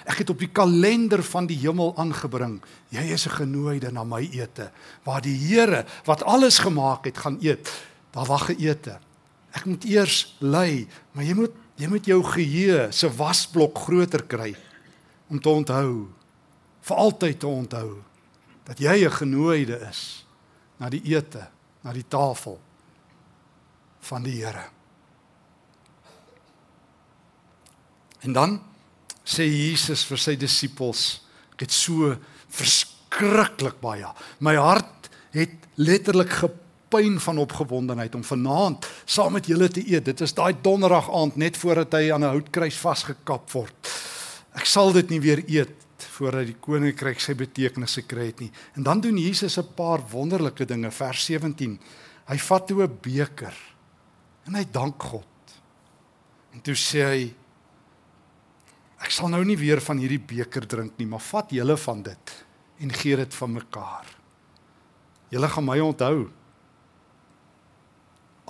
Ek 0.04 0.18
het 0.18 0.30
op 0.30 0.38
die 0.38 0.50
kalender 0.52 1.22
van 1.22 1.46
die 1.46 1.58
hemel 1.58 1.92
aangebring. 1.96 2.62
Jy 2.88 3.12
is 3.12 3.26
'n 3.26 3.30
genooide 3.30 3.92
na 3.92 4.04
my 4.04 4.28
ete 4.32 4.70
waar 5.04 5.20
die 5.20 5.36
Here 5.36 5.84
wat 6.04 6.22
alles 6.22 6.58
gemaak 6.58 7.04
het 7.04 7.18
gaan 7.18 7.38
eet. 7.40 7.70
Daar 8.10 8.26
wag 8.26 8.50
'n 8.50 8.60
ete. 8.60 8.98
Ek 9.52 9.64
moet 9.64 9.84
eers 9.84 10.36
lei, 10.38 10.88
maar 11.12 11.24
jy 11.24 11.34
moet 11.34 11.52
jy 11.82 11.88
moet 11.90 12.06
jou 12.06 12.20
geheue 12.22 12.86
se 12.94 13.08
wasblok 13.10 13.80
groter 13.88 14.22
kry 14.30 14.52
om 15.32 15.40
te 15.42 15.50
onthou 15.50 15.94
vir 16.86 17.00
altyd 17.04 17.40
te 17.42 17.48
onthou 17.50 17.88
dat 18.68 18.78
jy 18.78 19.02
'n 19.04 19.18
genooide 19.18 19.78
is 19.90 20.24
na 20.78 20.88
die 20.88 21.02
ete, 21.14 21.48
na 21.82 21.92
die 21.92 22.06
tafel 22.08 22.60
van 24.00 24.22
die 24.22 24.42
Here. 24.42 24.70
En 28.22 28.32
dan 28.32 28.60
sê 29.24 29.46
Jesus 29.46 30.04
vir 30.04 30.18
sy 30.18 30.36
disippels, 30.36 31.22
ek 31.52 31.66
het 31.66 31.74
so 31.74 32.16
verskriklik 32.48 33.80
baie. 33.80 34.06
My 34.40 34.54
hart 34.56 35.10
het 35.34 35.66
letterlik 35.76 36.30
gepyn 36.92 37.20
van 37.20 37.38
opgewondenheid 37.38 38.14
om 38.14 38.24
vanaand 38.24 38.86
saam 39.04 39.32
met 39.32 39.46
julle 39.46 39.68
te 39.68 39.80
eet. 39.80 40.04
Dit 40.04 40.20
is 40.20 40.34
daai 40.34 40.54
donderdag 40.60 41.08
aand 41.10 41.36
net 41.36 41.56
voordat 41.56 41.92
hy 41.92 42.12
aan 42.12 42.24
'n 42.24 42.34
houtkruis 42.36 42.76
vasgekap 42.76 43.50
word. 43.50 43.88
Ek 44.54 44.66
sal 44.66 44.92
dit 44.92 45.08
nie 45.08 45.20
weer 45.20 45.42
eet 45.48 45.72
voordat 46.12 46.46
die 46.46 46.56
koninkryk 46.60 47.20
sy 47.20 47.34
betekenis 47.34 47.94
gekry 47.94 48.26
het 48.26 48.40
nie. 48.40 48.52
En 48.76 48.82
dan 48.82 49.00
doen 49.00 49.16
Jesus 49.16 49.58
'n 49.58 49.74
paar 49.74 50.00
wonderlike 50.10 50.64
dinge. 50.64 50.90
Vers 50.90 51.24
17. 51.24 51.80
Hy 52.26 52.38
vat 52.38 52.66
toe 52.66 52.82
'n 52.82 52.98
beker 53.00 53.54
en 54.46 54.54
hy 54.54 54.64
dank 54.70 55.02
God. 55.02 55.26
En 56.52 56.60
toe 56.60 56.74
sê 56.74 57.04
hy 57.04 57.34
Ek 59.02 59.10
sal 59.10 59.28
nou 59.28 59.44
nie 59.44 59.56
weer 59.56 59.80
van 59.80 59.98
hierdie 59.98 60.20
beker 60.20 60.66
drink 60.66 60.92
nie, 60.96 61.06
maar 61.06 61.20
vat 61.20 61.50
julle 61.50 61.76
van 61.76 62.02
dit 62.02 62.44
en 62.78 62.92
gee 62.92 63.16
dit 63.16 63.34
van 63.34 63.52
mekaar. 63.52 64.06
Julle 65.28 65.48
gaan 65.48 65.64
my 65.64 65.80
onthou 65.80 66.30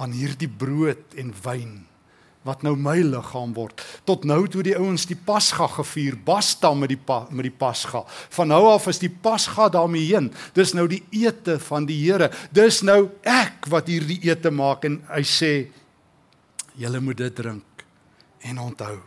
aan 0.02 0.14
hierdie 0.16 0.50
brood 0.50 1.16
en 1.16 1.32
wyn 1.44 1.80
wat 2.46 2.64
nou 2.66 2.72
my 2.74 2.96
liggaam 3.06 3.52
word. 3.54 3.82
Tot 4.08 4.24
nou 4.26 4.40
toe 4.50 4.64
die 4.66 4.74
ouens 4.74 5.04
die 5.06 5.18
Pasga 5.18 5.68
gevier, 5.70 6.16
basta 6.26 6.72
met 6.74 6.90
die 6.90 6.98
pa, 6.98 7.20
met 7.30 7.46
die 7.46 7.54
Pasga. 7.54 8.02
Van 8.34 8.50
nou 8.50 8.64
af 8.72 8.88
is 8.90 8.98
die 9.02 9.12
Pasga 9.12 9.68
daarmee 9.70 10.08
heen. 10.08 10.32
Dis 10.56 10.74
nou 10.74 10.88
die 10.90 11.02
ete 11.22 11.58
van 11.62 11.86
die 11.86 12.00
Here. 12.02 12.32
Dis 12.50 12.82
nou 12.82 13.12
ek 13.22 13.68
wat 13.70 13.90
hierdie 13.92 14.18
ete 14.26 14.50
maak 14.50 14.88
en 14.88 14.98
hy 15.12 15.22
sê 15.26 15.52
julle 16.78 17.02
moet 17.04 17.22
dit 17.22 17.38
drink 17.38 17.86
en 18.42 18.58
onthou. 18.58 18.98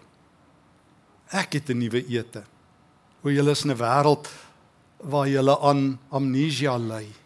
Ek 1.36 1.60
het 1.60 1.70
'n 1.70 1.80
nuwe 1.80 2.06
ete. 2.08 2.44
O, 3.24 3.30
julle 3.30 3.52
is 3.52 3.66
'n 3.66 3.76
wêreld 3.76 4.30
waar 5.04 5.28
julle 5.28 5.60
aan 5.60 6.00
amnesia 6.10 6.78
ly. 6.78 7.25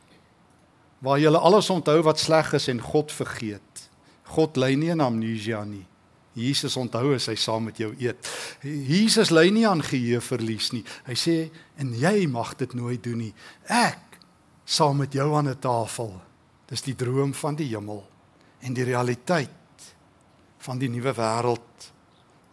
Waar 1.00 1.20
julle 1.20 1.38
alles 1.38 1.70
onthou 1.70 2.02
wat 2.04 2.20
sleg 2.20 2.54
is 2.54 2.68
en 2.68 2.82
God 2.82 3.12
vergeet. 3.12 3.90
God 4.36 4.58
ly 4.58 4.74
nie 4.76 4.92
aan 4.92 5.06
amnesia 5.06 5.64
nie. 5.64 5.86
Jesus 6.34 6.78
onthou 6.78 7.14
as 7.16 7.28
hy 7.28 7.36
saam 7.36 7.64
met 7.68 7.80
jou 7.82 7.94
eet. 8.00 8.30
Jesus 8.64 9.32
ly 9.34 9.50
nie 9.50 9.68
aan 9.68 9.82
geheue 9.84 10.22
verlies 10.22 10.72
nie. 10.72 10.84
Hy 11.08 11.16
sê 11.18 11.38
en 11.80 11.94
jy 11.98 12.28
mag 12.28 12.56
dit 12.60 12.74
nooit 12.74 13.04
doen 13.04 13.18
nie. 13.26 13.34
Ek 13.66 14.20
saam 14.66 14.98
met 15.02 15.14
jou 15.14 15.34
aan 15.36 15.50
'n 15.50 15.60
tafel 15.60 16.14
Dis 16.70 16.86
die 16.86 16.96
droom 16.98 17.34
van 17.34 17.58
die 17.58 17.72
hemel 17.72 18.04
en 18.62 18.76
die 18.78 18.86
realiteit 18.86 19.86
van 20.62 20.78
die 20.78 20.90
nuwe 20.92 21.16
wêreld 21.18 21.92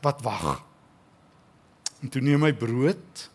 wat 0.05 0.23
wag. 0.25 0.62
En 2.00 2.12
toe 2.12 2.23
neem 2.25 2.47
hy 2.47 2.53
brood 2.57 3.26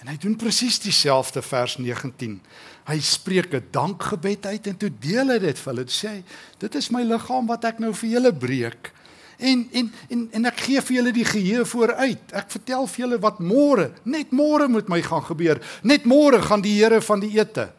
en 0.00 0.08
hy 0.10 0.16
doen 0.18 0.38
presies 0.38 0.80
dieselfde 0.82 1.42
vers 1.44 1.76
19. 1.78 2.40
Hy 2.88 2.98
spreek 3.00 3.54
'n 3.54 3.68
dankgebed 3.70 4.46
uit 4.46 4.66
en 4.66 4.76
toe 4.76 4.90
deel 4.90 5.28
hy 5.28 5.38
dit 5.38 5.58
vir 5.58 5.72
hulle. 5.72 5.84
Hy 5.84 5.90
sê, 5.90 6.22
"Dit 6.58 6.74
is 6.74 6.90
my 6.90 7.02
liggaam 7.02 7.46
wat 7.46 7.64
ek 7.64 7.78
nou 7.78 7.92
vir 7.94 8.10
julle 8.10 8.32
breek." 8.32 8.92
En 9.38 9.68
en 9.72 9.92
en 10.10 10.28
en 10.32 10.46
ek 10.46 10.60
gee 10.60 10.80
vir 10.80 10.96
julle 10.96 11.12
die 11.12 11.24
geheue 11.24 11.64
vooruit. 11.64 12.32
Ek 12.32 12.50
vertel 12.50 12.86
vir 12.86 13.06
julle 13.06 13.18
wat 13.18 13.38
môre, 13.40 13.92
net 14.04 14.30
môre 14.30 14.68
moet 14.68 14.88
my 14.88 15.02
gaan 15.02 15.22
gebeur. 15.22 15.60
Net 15.82 16.04
môre 16.04 16.42
gaan 16.42 16.60
die 16.60 16.78
Here 16.82 17.00
van 17.00 17.20
die 17.20 17.38
ete 17.38 17.72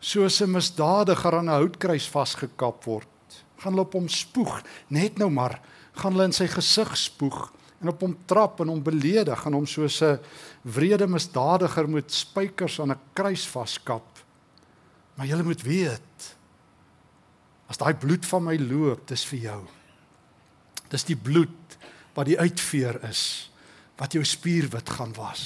soos 0.00 0.40
'n 0.40 0.50
misdadiger 0.50 1.34
aan 1.34 1.48
'n 1.48 1.60
houtkruis 1.60 2.08
vasgekap 2.08 2.84
word. 2.84 3.08
Gaan 3.56 3.72
hulle 3.72 3.86
op 3.86 3.92
hom 3.92 4.08
spoeg, 4.08 4.62
net 4.88 5.18
nou 5.18 5.30
maar, 5.30 5.60
gaan 5.92 6.12
hulle 6.12 6.24
in 6.24 6.32
sy 6.32 6.46
gesig 6.46 6.96
spoeg 6.96 7.52
en 7.84 7.92
op 7.92 8.00
hom 8.00 8.16
trap 8.26 8.62
en 8.64 8.72
hom 8.72 8.80
beledig 8.82 9.44
en 9.46 9.58
hom 9.58 9.66
soos 9.68 10.00
'n 10.02 10.18
wrede 10.64 11.06
misdadiger 11.06 11.88
met 11.88 12.12
spykers 12.12 12.80
aan 12.80 12.92
'n 12.92 13.00
kruis 13.12 13.46
vaskap. 13.46 14.08
Maar 15.16 15.26
jy 15.26 15.42
moet 15.42 15.62
weet 15.62 16.36
as 17.68 17.76
daai 17.76 17.94
bloed 17.94 18.26
van 18.26 18.44
my 18.44 18.56
loop, 18.56 19.06
dis 19.08 19.24
vir 19.24 19.38
jou. 19.38 19.62
Dis 20.88 21.04
die 21.04 21.16
bloed 21.16 21.78
wat 22.14 22.26
die 22.26 22.38
uitveer 22.38 23.04
is 23.08 23.50
wat 23.96 24.12
jou 24.12 24.24
spierwit 24.24 24.90
gaan 24.90 25.12
was. 25.14 25.42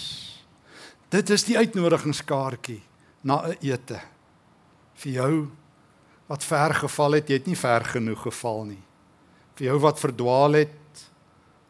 Dit 1.09 1.31
is 1.31 1.45
die 1.45 1.57
uitnodigingskaartjie 1.57 2.83
na 3.23 3.49
'n 3.49 3.57
ete 3.61 4.01
vir 4.95 5.13
jou 5.13 5.49
wat 6.29 6.45
ver 6.45 6.75
geval 6.75 7.13
het, 7.13 7.29
jy 7.29 7.35
het 7.35 7.47
nie 7.47 7.57
ver 7.57 7.85
genoeg 7.85 8.23
geval 8.23 8.65
nie. 8.65 8.83
Vir 9.55 9.67
jou 9.67 9.79
wat 9.79 10.01
verdwaal 10.01 10.53
het, 10.53 10.75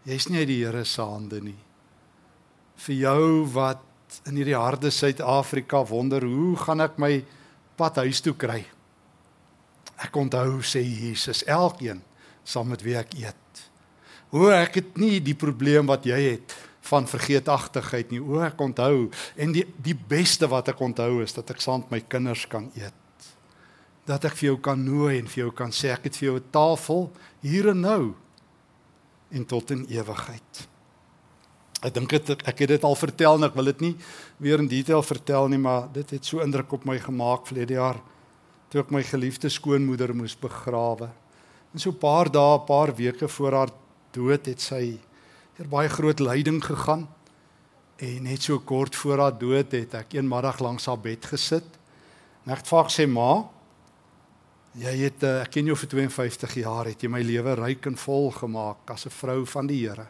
jy's 0.09 0.29
nie 0.31 0.41
uit 0.43 0.49
die 0.51 0.63
Here 0.63 0.85
se 0.89 1.05
hande 1.05 1.41
nie. 1.45 1.59
Vir 2.79 3.01
jou 3.03 3.25
wat 3.53 3.85
in 4.29 4.39
hierdie 4.41 4.57
harde 4.57 4.91
Suid-Afrika 4.95 5.83
wonder, 5.89 6.25
hoe 6.25 6.57
gaan 6.57 6.81
ek 6.81 6.97
my 7.01 7.19
pad 7.77 8.01
huis 8.07 8.23
toe 8.25 8.33
kry? 8.33 8.63
Ek 10.01 10.15
onthou 10.17 10.63
sê 10.65 10.81
Jesus, 10.81 11.43
elkeen 11.45 12.01
saam 12.49 12.71
met 12.73 12.85
wie 12.87 12.97
ek 12.97 13.13
eet. 13.19 13.65
Hoe 14.33 14.53
ek 14.55 14.81
het 14.81 14.97
nie 15.01 15.19
die 15.25 15.37
probleem 15.37 15.89
wat 15.91 16.07
jy 16.09 16.21
het 16.33 16.55
van 16.89 17.09
vergeetachtigheid 17.09 18.15
nie. 18.15 18.23
O, 18.23 18.41
ek 18.41 18.61
onthou 18.65 19.11
en 19.37 19.53
die 19.53 19.67
die 19.85 19.97
beste 20.09 20.49
wat 20.49 20.71
ek 20.73 20.81
onthou 20.81 21.19
is 21.25 21.37
dat 21.37 21.53
ek 21.53 21.61
saam 21.61 21.85
met 21.85 21.93
my 21.99 22.01
kinders 22.09 22.47
kan 22.49 22.71
eet 22.79 22.97
dat 24.09 24.25
ek 24.25 24.39
vir 24.41 24.47
jou 24.47 24.57
kan 24.65 24.81
nooi 24.81 25.19
en 25.19 25.27
vir 25.29 25.43
jou 25.43 25.51
kan 25.53 25.73
sê 25.75 25.91
ek 25.93 26.09
het 26.09 26.17
vir 26.17 26.31
jou 26.31 26.37
'n 26.41 26.51
tafel 26.51 27.11
hier 27.45 27.69
en 27.69 27.81
nou 27.81 28.15
en 29.31 29.45
tot 29.45 29.71
in 29.71 29.87
ewigheid. 29.89 30.69
Ek 31.79 31.95
dink 31.95 32.11
dit 32.11 32.31
ek 32.43 32.59
het 32.65 32.69
dit 32.69 32.85
al 32.85 32.97
vertel 32.99 33.39
en 33.39 33.47
ek 33.47 33.55
wil 33.55 33.71
dit 33.71 33.81
nie 33.81 33.95
weer 34.43 34.59
in 34.59 34.71
detail 34.71 35.03
vertel 35.03 35.49
nie, 35.49 35.61
maar 35.63 35.87
dit 35.93 36.11
het 36.11 36.25
so 36.27 36.43
indruk 36.43 36.73
op 36.73 36.85
my 36.85 36.99
gemaak 36.99 37.47
verlede 37.47 37.79
jaar 37.79 38.01
toe 38.69 38.83
ek 38.83 38.91
my 38.93 39.03
geliefde 39.07 39.49
skoonmoeder 39.49 40.13
moes 40.17 40.35
begrawe. 40.37 41.09
En 41.73 41.81
so 41.81 41.91
'n 41.91 41.99
paar 41.99 42.31
dae, 42.31 42.59
'n 42.59 42.67
paar 42.67 42.95
weke 42.95 43.29
voor 43.29 43.53
haar 43.53 43.71
dood 44.13 44.47
het 44.47 44.61
sy 44.61 44.99
deur 45.57 45.69
baie 45.69 45.89
groot 45.89 46.21
lyding 46.21 46.65
gegaan. 46.65 47.09
En 47.99 48.23
net 48.23 48.43
so 48.43 48.59
kort 48.59 48.97
voor 48.97 49.19
haar 49.19 49.39
dood 49.39 49.73
het 49.73 49.95
ek 49.95 50.15
eenmiddag 50.15 50.61
langs 50.61 50.87
haar 50.87 50.99
bed 50.99 51.25
gesit. 51.25 51.65
En 52.45 52.53
ek 52.53 52.59
het 52.59 52.69
vir 52.69 52.79
haar 52.79 52.91
gesê, 52.91 53.09
"Ma, 53.09 53.49
Jy 54.79 54.93
het 55.01 55.25
uh, 55.27 55.41
ek 55.43 55.57
ken 55.57 55.67
jou 55.67 55.75
vir 55.81 55.91
52 55.91 56.53
jaar, 56.61 56.87
het 56.87 57.01
jy 57.03 57.09
my 57.11 57.19
lewe 57.27 57.55
ryk 57.59 57.89
en 57.91 57.97
vol 57.99 58.29
gemaak 58.31 58.91
as 58.95 59.07
'n 59.07 59.11
vrou 59.11 59.41
van 59.47 59.67
die 59.67 59.81
Here. 59.83 60.07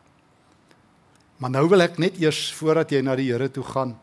Maar 1.38 1.50
nou 1.50 1.68
wil 1.68 1.80
ek 1.80 1.98
net 1.98 2.20
eers 2.20 2.52
voordat 2.52 2.90
jy 2.92 3.00
na 3.00 3.16
die 3.16 3.32
Here 3.32 3.48
toe 3.48 3.64
gaan 3.64 3.96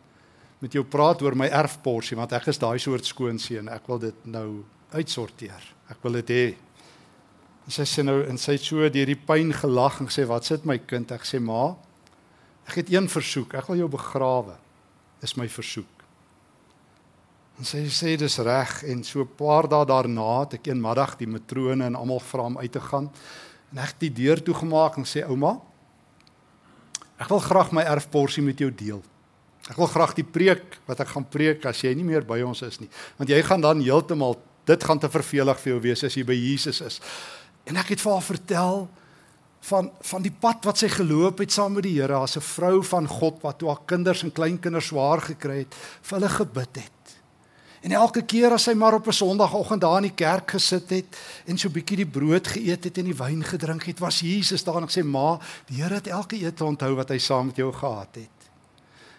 met 0.59 0.73
jou 0.73 0.83
praat 0.83 1.21
oor 1.21 1.35
my 1.35 1.47
erfporsie 1.47 2.17
want 2.17 2.31
ek 2.33 2.47
is 2.47 2.57
daai 2.57 2.79
soort 2.79 3.05
skoonseun. 3.05 3.69
Ek 3.69 3.87
wil 3.87 3.99
dit 3.99 4.25
nou 4.25 4.63
uitsorteer. 4.91 5.61
Ek 5.89 5.97
wil 6.01 6.13
dit 6.23 6.29
hê. 6.29 6.55
En 7.65 7.71
sy 7.71 7.83
sê 7.83 8.03
nou 8.03 8.23
en 8.25 8.37
sy 8.37 8.57
het 8.57 8.65
so 8.65 8.89
deur 8.89 9.05
die 9.05 9.21
pyn 9.27 9.53
gelag 9.53 10.01
en 10.01 10.07
sê 10.07 10.25
wat 10.25 10.45
sit 10.45 10.65
my 10.65 10.79
kind? 10.79 11.11
Ek 11.11 11.25
sê 11.25 11.39
ma, 11.39 11.75
ek 12.67 12.75
het 12.75 12.89
een 12.89 13.07
versoek. 13.07 13.53
Ek 13.53 13.67
wil 13.67 13.77
jou 13.77 13.89
begrawe. 13.89 14.57
Dis 15.21 15.37
my 15.37 15.47
versoek. 15.47 15.94
En 17.55 17.67
sy 17.67 17.85
sê 17.87 18.17
dis 18.19 18.37
reg 18.43 18.83
en 18.83 19.03
so 19.03 19.21
'n 19.21 19.35
paar 19.37 19.67
dae 19.67 19.85
daarna 19.85 20.41
het 20.41 20.53
ek 20.55 20.67
eenmiddag 20.67 21.17
die 21.17 21.27
matrone 21.27 21.85
en 21.85 21.95
almal 21.95 22.19
vra 22.19 22.43
om 22.43 22.57
uit 22.57 22.71
te 22.71 22.81
gaan. 22.81 23.09
En 23.71 23.77
ek 23.77 23.87
het 23.95 23.99
die 23.99 24.13
deur 24.13 24.43
toegemaak 24.43 24.97
en 24.97 25.05
sê 25.05 25.23
ouma, 25.23 25.61
ek 27.17 27.29
wil 27.29 27.39
graag 27.39 27.71
my 27.71 27.81
erfporsie 27.81 28.43
met 28.43 28.59
jou 28.59 28.71
deel. 28.71 29.01
Ek 29.69 29.77
wil 29.77 29.87
graag 29.87 30.13
die 30.13 30.27
preek 30.27 30.79
wat 30.85 30.99
ek 30.99 31.07
gaan 31.07 31.25
preek 31.25 31.65
as 31.65 31.81
jy 31.81 31.93
nie 31.95 32.03
meer 32.03 32.25
by 32.25 32.41
ons 32.41 32.61
is 32.61 32.79
nie, 32.79 32.89
want 33.17 33.29
jy 33.29 33.41
gaan 33.41 33.61
dan 33.61 33.81
heeltemal 33.81 34.37
dit 34.65 34.83
gaan 34.83 34.99
te 34.99 35.09
vervelig 35.09 35.59
vir 35.59 35.73
jou 35.73 35.81
wees 35.81 36.03
as 36.03 36.15
jy 36.17 36.23
by 36.23 36.35
Jesus 36.37 36.81
is. 36.81 36.99
En 37.65 37.77
ek 37.77 37.95
het 37.95 38.01
vir 38.01 38.11
haar 38.11 38.25
vertel 38.25 38.87
van 39.65 39.89
van 40.01 40.21
die 40.21 40.33
pad 40.33 40.65
wat 40.67 40.77
sy 40.77 40.89
geloop 40.93 41.39
het 41.41 41.51
saam 41.51 41.73
met 41.73 41.87
die 41.87 41.95
Here 41.97 42.19
as 42.19 42.37
'n 42.37 42.41
vrou 42.41 42.83
van 42.83 43.07
God 43.07 43.41
wat 43.41 43.59
toe 43.59 43.69
haar 43.69 43.85
kinders 43.85 44.23
en 44.23 44.31
kleinkinders 44.31 44.87
swaar 44.93 45.21
gekry 45.21 45.57
het, 45.65 45.75
vir 46.01 46.19
hulle 46.19 46.29
gebid 46.29 46.75
het. 46.75 46.94
En 47.85 47.93
elke 47.93 48.23
keer 48.25 48.49
as 48.55 48.65
hy 48.65 48.73
maar 48.73 48.95
op 48.97 49.07
'n 49.07 49.13
Sondagoggend 49.13 49.81
daar 49.81 50.01
in 50.01 50.09
die 50.09 50.17
kerk 50.17 50.51
gesit 50.51 50.89
het 50.89 51.17
en 51.45 51.57
so 51.57 51.67
'n 51.67 51.71
bietjie 51.71 51.97
die 51.97 52.13
brood 52.17 52.47
geëet 52.47 52.83
het 52.83 52.97
en 52.97 53.05
die 53.05 53.17
wyn 53.17 53.43
gedrink 53.43 53.83
het, 53.83 53.99
was 53.99 54.19
Jesus 54.19 54.63
daar 54.63 54.81
en 54.81 54.89
sê: 54.89 55.03
"Ma, 55.03 55.39
die 55.65 55.81
Here 55.81 55.93
het 55.93 56.07
elke 56.07 56.35
ete 56.35 56.63
onthou 56.63 56.95
wat 56.95 57.09
hy 57.09 57.17
saam 57.17 57.45
met 57.45 57.55
jou 57.55 57.73
gehad 57.73 58.15
het." 58.15 58.49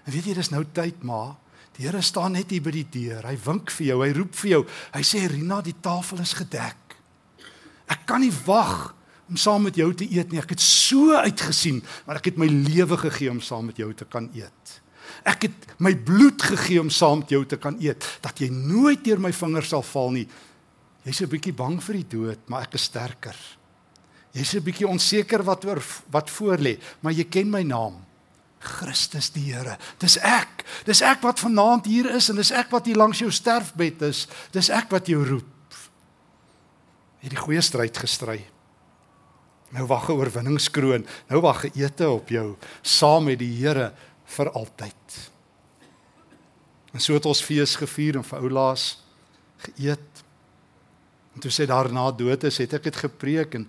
En 0.04 0.12
weet 0.12 0.24
jy, 0.24 0.34
dis 0.34 0.50
nou 0.50 0.64
tyd, 0.72 1.02
ma. 1.02 1.36
Die 1.76 1.86
Here 1.86 2.00
staan 2.00 2.32
net 2.32 2.50
hier 2.50 2.62
by 2.62 2.70
die 2.70 2.86
deur. 2.90 3.26
Hy 3.26 3.38
wink 3.44 3.70
vir 3.70 3.86
jou, 3.86 4.04
hy 4.04 4.12
roep 4.12 4.34
vir 4.34 4.50
jou. 4.50 4.66
Hy 4.92 5.02
sê: 5.02 5.26
"Rina, 5.26 5.60
die 5.62 5.80
tafel 5.80 6.18
is 6.18 6.32
gedek. 6.32 6.76
Ek 7.86 8.00
kan 8.04 8.20
nie 8.20 8.32
wag 8.44 8.94
om 9.28 9.36
saam 9.36 9.62
met 9.62 9.76
jou 9.76 9.94
te 9.94 10.04
eet 10.10 10.32
nie. 10.32 10.40
Ek 10.40 10.50
het 10.50 10.60
so 10.60 11.14
uitgesien, 11.14 11.82
maar 12.06 12.16
ek 12.16 12.24
het 12.24 12.36
my 12.36 12.46
lewe 12.46 12.96
gegee 12.96 13.30
om 13.30 13.40
saam 13.40 13.66
met 13.66 13.76
jou 13.76 13.94
te 13.94 14.04
kan 14.04 14.30
eet." 14.34 14.85
Ek 15.26 15.48
het 15.48 15.66
my 15.82 15.92
bloed 16.06 16.42
gegee 16.42 16.80
om 16.80 16.90
saam 16.90 17.24
met 17.24 17.32
jou 17.34 17.42
te 17.48 17.58
kan 17.58 17.76
eet, 17.82 18.04
dat 18.22 18.38
jy 18.38 18.48
nooit 18.52 19.02
deur 19.04 19.20
my 19.20 19.32
vingers 19.34 19.72
sal 19.74 19.82
val 19.82 20.12
nie. 20.14 20.26
Jy's 21.04 21.22
'n 21.22 21.30
bietjie 21.30 21.54
bang 21.54 21.82
vir 21.82 21.94
die 21.94 22.08
dood, 22.08 22.48
maar 22.48 22.62
ek 22.62 22.74
is 22.74 22.82
sterker. 22.82 23.36
Jy's 24.32 24.54
'n 24.54 24.62
bietjie 24.62 24.88
onseker 24.88 25.42
wat 25.42 25.64
oor 25.64 25.82
wat 26.10 26.30
voor 26.30 26.58
lê, 26.58 26.78
maar 27.00 27.12
jy 27.12 27.24
ken 27.24 27.50
my 27.50 27.62
naam. 27.62 28.06
Christus 28.58 29.30
die 29.30 29.52
Here. 29.52 29.78
Dis 29.98 30.16
ek. 30.18 30.64
Dis 30.84 31.02
ek 31.02 31.22
wat 31.22 31.40
vanaand 31.40 31.86
hier 31.86 32.08
is 32.16 32.30
en 32.30 32.36
dis 32.36 32.50
ek 32.50 32.70
wat 32.70 32.86
hier 32.86 32.96
langs 32.96 33.18
jou 33.18 33.30
sterfbed 33.30 34.02
is. 34.02 34.26
Dis 34.52 34.70
ek 34.70 34.90
wat 34.90 35.06
jou 35.06 35.22
roep. 35.24 35.44
Het 37.20 37.30
die 37.30 37.40
goeie 37.40 37.62
stryd 37.62 37.96
gestry. 37.96 38.46
Nou 39.70 39.86
wag 39.86 40.08
'n 40.08 40.12
oorwinningskroon. 40.12 41.06
Nou 41.28 41.40
wag 41.40 41.64
'n 41.64 41.72
ete 41.74 42.08
op 42.08 42.28
jou 42.28 42.56
saam 42.82 43.24
met 43.24 43.38
die 43.38 43.56
Here 43.56 43.92
vir 44.26 44.50
altyd. 44.50 45.18
En 46.96 47.02
so 47.02 47.16
het 47.16 47.26
ons 47.28 47.42
fees 47.44 47.76
gevier 47.76 48.16
en 48.16 48.24
vir 48.24 48.46
oulaas 48.46 48.86
geëet. 49.66 50.22
En 51.36 51.44
toe 51.44 51.52
sê 51.52 51.66
daarna 51.68 52.08
dood 52.16 52.46
is, 52.48 52.62
het 52.62 52.78
ek 52.78 52.88
dit 52.88 52.98
gepreek 53.04 53.58
en 53.58 53.66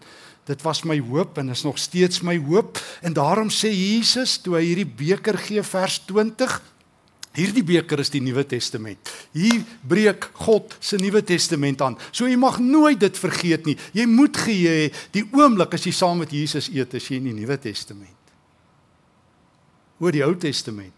dit 0.48 0.64
was 0.64 0.86
my 0.88 0.96
hoop 1.10 1.38
en 1.42 1.52
is 1.52 1.66
nog 1.68 1.80
steeds 1.80 2.22
my 2.24 2.38
hoop 2.40 2.80
en 3.04 3.16
daarom 3.16 3.52
sê 3.52 3.68
Jesus 3.74 4.38
toe 4.40 4.56
hy 4.56 4.64
hierdie 4.70 4.88
beker 4.88 5.40
gee 5.44 5.64
vers 5.64 6.00
20 6.08 6.62
Hierdie 7.38 7.62
beker 7.62 8.02
is 8.02 8.10
die 8.10 8.22
Nuwe 8.26 8.42
Testament. 8.50 9.12
Hier 9.30 9.60
breek 9.86 10.26
God 10.42 10.74
se 10.82 10.98
Nuwe 10.98 11.22
Testament 11.22 11.84
aan. 11.86 11.94
So 12.10 12.26
jy 12.26 12.34
mag 12.40 12.58
nooit 12.58 12.98
dit 12.98 13.20
vergeet 13.22 13.70
nie. 13.70 13.76
Jy 13.94 14.08
moet 14.10 14.40
gee 14.42 14.88
die 15.14 15.22
oomblik 15.38 15.78
as 15.78 15.86
jy 15.86 15.94
saam 15.94 16.24
met 16.24 16.34
Jesus 16.34 16.72
eet 16.74 16.98
as 16.98 17.12
jy 17.12 17.20
in 17.22 17.30
die 17.30 17.38
Nuwe 17.38 17.60
Testament 17.62 18.17
oor 20.00 20.16
die 20.16 20.24
Ou 20.26 20.34
Testament. 20.40 20.94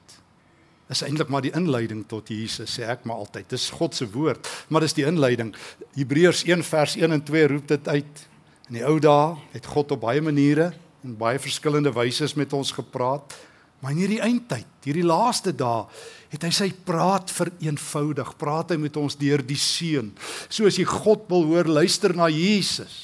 Is 0.90 1.04
eintlik 1.06 1.30
maar 1.30 1.46
die 1.46 1.54
inleiding 1.54 2.02
tot 2.10 2.32
Jesus 2.34 2.74
sê 2.80 2.88
ek 2.90 3.06
maar 3.06 3.22
altyd. 3.22 3.52
Dis 3.54 3.70
God 3.78 3.96
se 3.96 4.08
woord 4.10 4.48
maar 4.70 4.86
dis 4.86 4.98
die 4.98 5.06
inleiding. 5.06 5.54
Hebreërs 5.98 6.46
1 6.48 6.66
vers 6.66 6.96
1 6.98 7.14
en 7.14 7.24
2 7.24 7.52
roep 7.54 7.68
dit 7.70 7.88
uit. 7.88 8.26
In 8.70 8.80
die 8.80 8.86
ou 8.86 8.98
dae 9.02 9.36
het 9.54 9.70
God 9.70 9.94
op 9.96 10.02
baie 10.08 10.22
maniere 10.22 10.72
en 11.06 11.18
baie 11.18 11.40
verskillende 11.42 11.94
wyse 11.96 12.28
met 12.38 12.54
ons 12.54 12.74
gepraat 12.76 13.38
maar 13.80 13.94
in 13.96 14.02
hierdie 14.04 14.24
eindtyd 14.24 14.68
hierdie 14.84 15.06
laaste 15.08 15.54
dae 15.56 15.86
het 16.30 16.44
hy 16.46 16.50
sy 16.54 16.68
praat 16.86 17.32
vereenvoudig. 17.34 18.36
Praat 18.38 18.74
hy 18.74 18.78
met 18.82 18.98
ons 19.02 19.16
deur 19.18 19.42
die 19.42 19.58
seun. 19.58 20.12
So 20.46 20.70
as 20.70 20.78
jy 20.78 20.86
God 20.86 21.26
wil 21.32 21.48
hoor 21.50 21.70
luister 21.80 22.14
na 22.14 22.28
Jesus. 22.30 22.98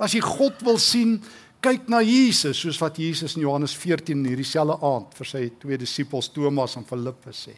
As 0.00 0.14
jy 0.16 0.22
God 0.24 0.62
wil 0.64 0.78
sien 0.80 1.18
kyk 1.60 1.88
na 1.92 2.00
Jesus 2.04 2.60
soos 2.62 2.78
wat 2.80 2.98
Jesus 3.00 3.36
in 3.36 3.44
Johannes 3.44 3.74
14 3.76 4.24
hierdie 4.28 4.48
selfde 4.48 4.78
aand 4.86 5.16
vir 5.18 5.28
sy 5.28 5.42
twee 5.60 5.78
disippels 5.80 6.30
Thomas 6.32 6.76
en 6.80 6.86
Filippus 6.88 7.46
sê. 7.48 7.56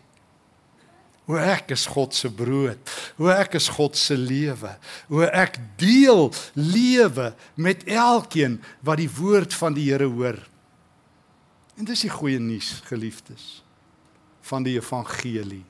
Hoe 1.30 1.38
ek 1.38 1.70
is 1.76 1.84
God 1.86 2.14
se 2.18 2.28
brood. 2.34 2.92
Hoe 3.16 3.30
ek 3.30 3.54
is 3.60 3.68
God 3.70 3.94
se 3.98 4.16
lewe. 4.18 4.72
Hoe 5.06 5.28
ek 5.30 5.60
deel 5.78 6.32
lewe 6.58 7.28
met 7.54 7.84
elkeen 7.86 8.58
wat 8.82 8.98
die 8.98 9.10
woord 9.20 9.54
van 9.54 9.76
die 9.76 9.86
Here 9.86 10.08
hoor. 10.10 10.40
En 11.78 11.86
dis 11.88 12.02
die 12.04 12.12
goeie 12.12 12.40
nuus, 12.42 12.80
geliefdes, 12.90 13.62
van 14.50 14.66
die 14.66 14.76
evangelie 14.76 15.64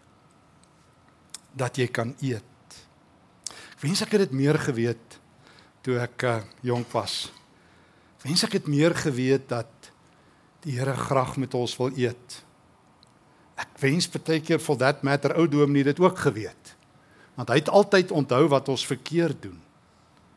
dat 1.53 1.77
jy 1.77 1.87
kan 1.92 2.14
eet. 2.25 2.49
Ek 3.77 3.85
wens 3.85 4.01
ek 4.05 4.16
het 4.16 4.25
dit 4.25 4.35
meer 4.40 4.57
geweet 4.57 5.18
toe 5.85 5.99
ek 6.01 6.25
uh, 6.25 6.38
jonk 6.64 6.88
was. 6.97 7.27
Wens 8.22 8.44
ek 8.46 8.61
het 8.61 8.70
meer 8.70 8.94
geweet 8.94 9.48
dat 9.50 9.90
die 10.62 10.76
Here 10.78 10.94
graag 10.94 11.37
met 11.42 11.54
ons 11.58 11.74
wil 11.78 11.90
eet. 11.98 12.38
Ek 13.58 13.74
wens 13.82 14.06
baie 14.11 14.40
keer 14.42 14.62
for 14.62 14.78
that 14.78 15.02
matter 15.02 15.35
ou 15.35 15.48
dominee 15.50 15.90
dit 15.90 15.98
ook 16.00 16.22
geweet. 16.22 16.76
Want 17.35 17.50
hy 17.50 17.58
het 17.62 17.72
altyd 17.72 18.14
onthou 18.14 18.46
wat 18.52 18.70
ons 18.70 18.87
verkeerd 18.87 19.42
doen. 19.42 19.58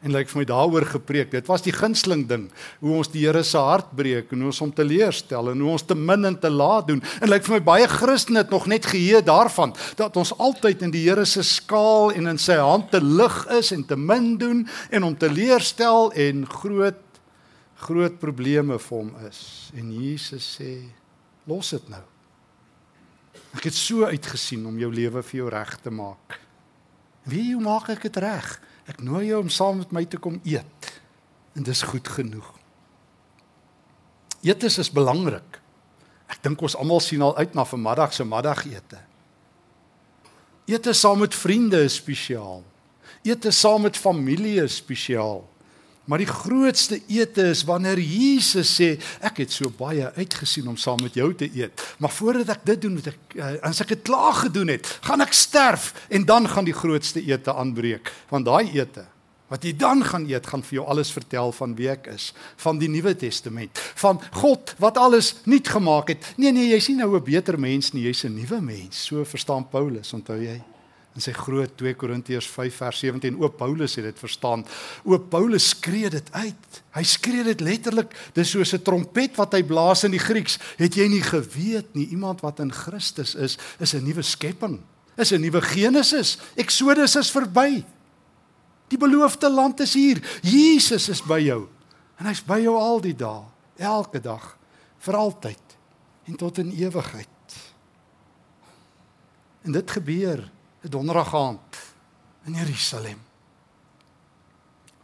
En 0.06 0.14
lyk 0.14 0.28
like 0.28 0.34
vir 0.34 0.42
my 0.42 0.46
daaroor 0.50 0.86
gepreek. 0.86 1.32
Dit 1.34 1.48
was 1.50 1.64
die 1.66 1.74
gunsteling 1.74 2.26
ding 2.30 2.44
hoe 2.82 2.98
ons 3.00 3.10
die 3.14 3.24
Here 3.26 3.42
se 3.46 3.62
hart 3.62 3.94
breek 3.98 4.34
en 4.34 4.44
hoe 4.44 4.52
ons 4.52 4.62
hom 4.62 4.74
teleurstel 4.74 5.50
en 5.54 5.64
hoe 5.64 5.72
ons 5.78 5.86
te 5.86 5.98
min 5.98 6.30
en 6.30 6.38
te 6.38 6.50
laat 6.50 6.90
doen. 6.90 7.02
En 7.22 7.30
lyk 7.30 7.42
like 7.42 7.50
vir 7.50 7.58
my 7.58 7.64
baie 7.70 7.88
Christene 7.90 8.44
het 8.44 8.54
nog 8.54 8.68
net 8.70 8.86
geheue 8.90 9.24
daarvan 9.26 9.74
dat 9.98 10.18
ons 10.18 10.34
altyd 10.38 10.86
in 10.86 10.94
die 10.94 11.06
Here 11.08 11.26
se 11.26 11.46
skaal 11.46 12.14
en 12.18 12.34
in 12.34 12.42
sy 12.42 12.58
hand 12.62 12.92
te 12.94 13.02
lig 13.02 13.40
is 13.58 13.72
en 13.74 13.86
te 13.86 13.98
min 13.98 14.36
doen 14.42 14.66
en 14.90 15.10
hom 15.10 15.18
teleurstel 15.18 16.12
en 16.28 16.46
groot 16.50 17.05
groot 17.86 18.18
probleme 18.20 18.80
vir 18.82 18.98
hom 18.98 19.14
is. 19.28 19.42
En 19.78 19.92
Jesus 19.94 20.46
sê, 20.58 20.72
los 21.50 21.72
dit 21.76 21.90
nou. 21.94 22.04
Ek 23.56 23.70
het 23.70 23.78
so 23.78 24.08
uitgesien 24.10 24.66
om 24.68 24.78
jou 24.80 24.92
lewe 24.92 25.24
vir 25.24 25.40
jou 25.44 25.50
reg 25.54 25.76
te 25.84 25.94
maak. 25.94 26.40
Wie 27.30 27.54
hoe 27.54 27.64
maak 27.64 27.90
ek 27.94 28.06
dit 28.08 28.18
reg? 28.22 28.50
Ek 28.90 29.02
nooi 29.02 29.28
jou 29.30 29.42
om 29.46 29.50
saam 29.50 29.80
met 29.82 29.94
my 29.96 30.06
te 30.10 30.20
kom 30.22 30.38
eet. 30.44 30.92
En 31.56 31.66
dis 31.66 31.86
goed 31.88 32.08
genoeg. 32.18 32.48
Eetes 34.46 34.78
is 34.84 34.92
belangrik. 34.94 35.62
Ek 36.30 36.42
dink 36.46 36.62
ons 36.62 36.76
almal 36.78 37.02
sien 37.02 37.24
al 37.26 37.36
uit 37.38 37.54
na 37.58 37.66
vanmiddag 37.66 38.14
se 38.14 38.26
middagete. 38.28 39.02
Ete 40.66 40.94
saam 40.98 41.22
met 41.22 41.36
vriende 41.38 41.84
is 41.86 42.00
spesiaal. 42.00 42.64
Ete 43.26 43.52
saam 43.54 43.86
met 43.86 43.98
familie 43.98 44.58
is 44.64 44.80
spesiaal. 44.82 45.44
Maar 46.06 46.22
die 46.22 46.30
grootste 46.30 47.00
ete 47.10 47.48
is 47.50 47.64
wanneer 47.66 48.00
Jesus 48.00 48.76
sê 48.78 48.92
ek 49.26 49.42
het 49.42 49.54
so 49.56 49.72
baie 49.74 50.12
uitgesien 50.18 50.68
om 50.70 50.78
saam 50.78 51.02
met 51.02 51.18
jou 51.18 51.32
te 51.34 51.50
eet. 51.50 51.82
Maar 51.98 52.14
voordat 52.14 52.54
ek 52.58 52.66
dit 52.70 52.82
doen, 52.86 52.94
moet 53.00 53.10
ek 53.10 53.36
eh, 53.40 53.56
as 53.66 53.82
ek 53.82 53.96
dit 53.96 54.06
klaar 54.06 54.38
gedoen 54.46 54.76
het, 54.76 54.86
gaan 55.08 55.26
ek 55.26 55.34
sterf 55.34 55.94
en 56.14 56.28
dan 56.30 56.46
gaan 56.50 56.68
die 56.68 56.78
grootste 56.78 57.24
ete 57.26 57.54
aanbreek. 57.54 58.14
Want 58.30 58.46
daai 58.46 58.70
ete 58.78 59.08
wat 59.48 59.62
jy 59.62 59.76
dan 59.78 60.02
gaan 60.04 60.24
eet, 60.26 60.48
gaan 60.50 60.64
vir 60.66 60.80
jou 60.80 60.86
alles 60.90 61.12
vertel 61.14 61.52
van 61.54 61.76
wie 61.78 61.90
ek 61.92 62.08
is, 62.10 62.32
van 62.64 62.80
die 62.82 62.90
Nuwe 62.90 63.14
Testament, 63.14 63.78
van 64.02 64.18
God 64.42 64.74
wat 64.82 64.98
alles 64.98 65.36
nuut 65.46 65.70
gemaak 65.70 66.10
het. 66.14 66.32
Nee 66.42 66.52
nee, 66.52 66.72
jy's 66.74 66.90
nie 66.90 66.98
nou 66.98 67.16
'n 67.16 67.24
beter 67.24 67.60
mens 67.60 67.94
nie, 67.94 68.06
jy's 68.10 68.26
'n 68.26 68.34
nuwe 68.34 68.62
mens. 68.62 69.06
So 69.06 69.24
verstaan 69.24 69.70
Paulus, 69.70 70.14
onthou 70.14 70.42
jy? 70.42 70.62
In 71.16 71.24
sy 71.24 71.32
groot 71.32 71.72
2 71.80 71.96
Korintiërs 71.96 72.48
5 72.52 72.80
vers 72.82 72.98
17 73.00 73.38
oop 73.40 73.56
Paulus 73.58 73.96
het 73.96 74.04
dit 74.10 74.18
verstaan. 74.20 74.66
Oop 75.08 75.30
Paulus 75.32 75.70
skree 75.72 76.10
dit 76.12 76.32
uit. 76.36 76.82
Hy 76.98 77.04
skree 77.08 77.46
dit 77.48 77.64
letterlik. 77.64 78.12
Dis 78.36 78.52
soos 78.52 78.74
'n 78.74 78.84
trompet 78.84 79.36
wat 79.36 79.54
hy 79.54 79.64
blaas 79.64 80.04
in 80.04 80.12
die 80.12 80.20
Grieks. 80.20 80.60
Het 80.78 80.96
jy 80.96 81.08
nie 81.08 81.24
geweet 81.24 81.96
nie 81.96 82.08
iemand 82.12 82.42
wat 82.42 82.60
in 82.60 82.72
Christus 82.72 83.36
is, 83.36 83.58
is 83.80 83.94
'n 83.94 84.04
nuwe 84.04 84.22
skepping. 84.22 84.82
Is 85.18 85.32
'n 85.32 85.42
nuwe 85.42 85.62
Genesis. 85.62 86.38
Exodus 86.56 87.16
is 87.16 87.32
verby. 87.32 87.86
Die 88.88 88.98
beloofde 88.98 89.50
land 89.50 89.80
is 89.80 89.94
hier. 89.94 90.22
Jesus 90.42 91.10
is 91.10 91.22
by 91.24 91.40
jou. 91.40 91.68
En 92.20 92.26
hy's 92.26 92.44
by 92.44 92.60
jou 92.60 92.76
al 92.76 93.02
die 93.02 93.16
dae, 93.16 93.44
elke 93.78 94.20
dag, 94.20 94.58
vir 95.00 95.16
altyd 95.16 95.78
en 96.26 96.36
tot 96.36 96.58
in 96.58 96.72
ewigheid. 96.72 97.28
En 99.62 99.72
dit 99.72 99.92
gebeur 99.92 100.52
donderdag 100.92 101.34
aand 101.36 101.82
in 102.46 102.58
Jerusalem. 102.60 103.20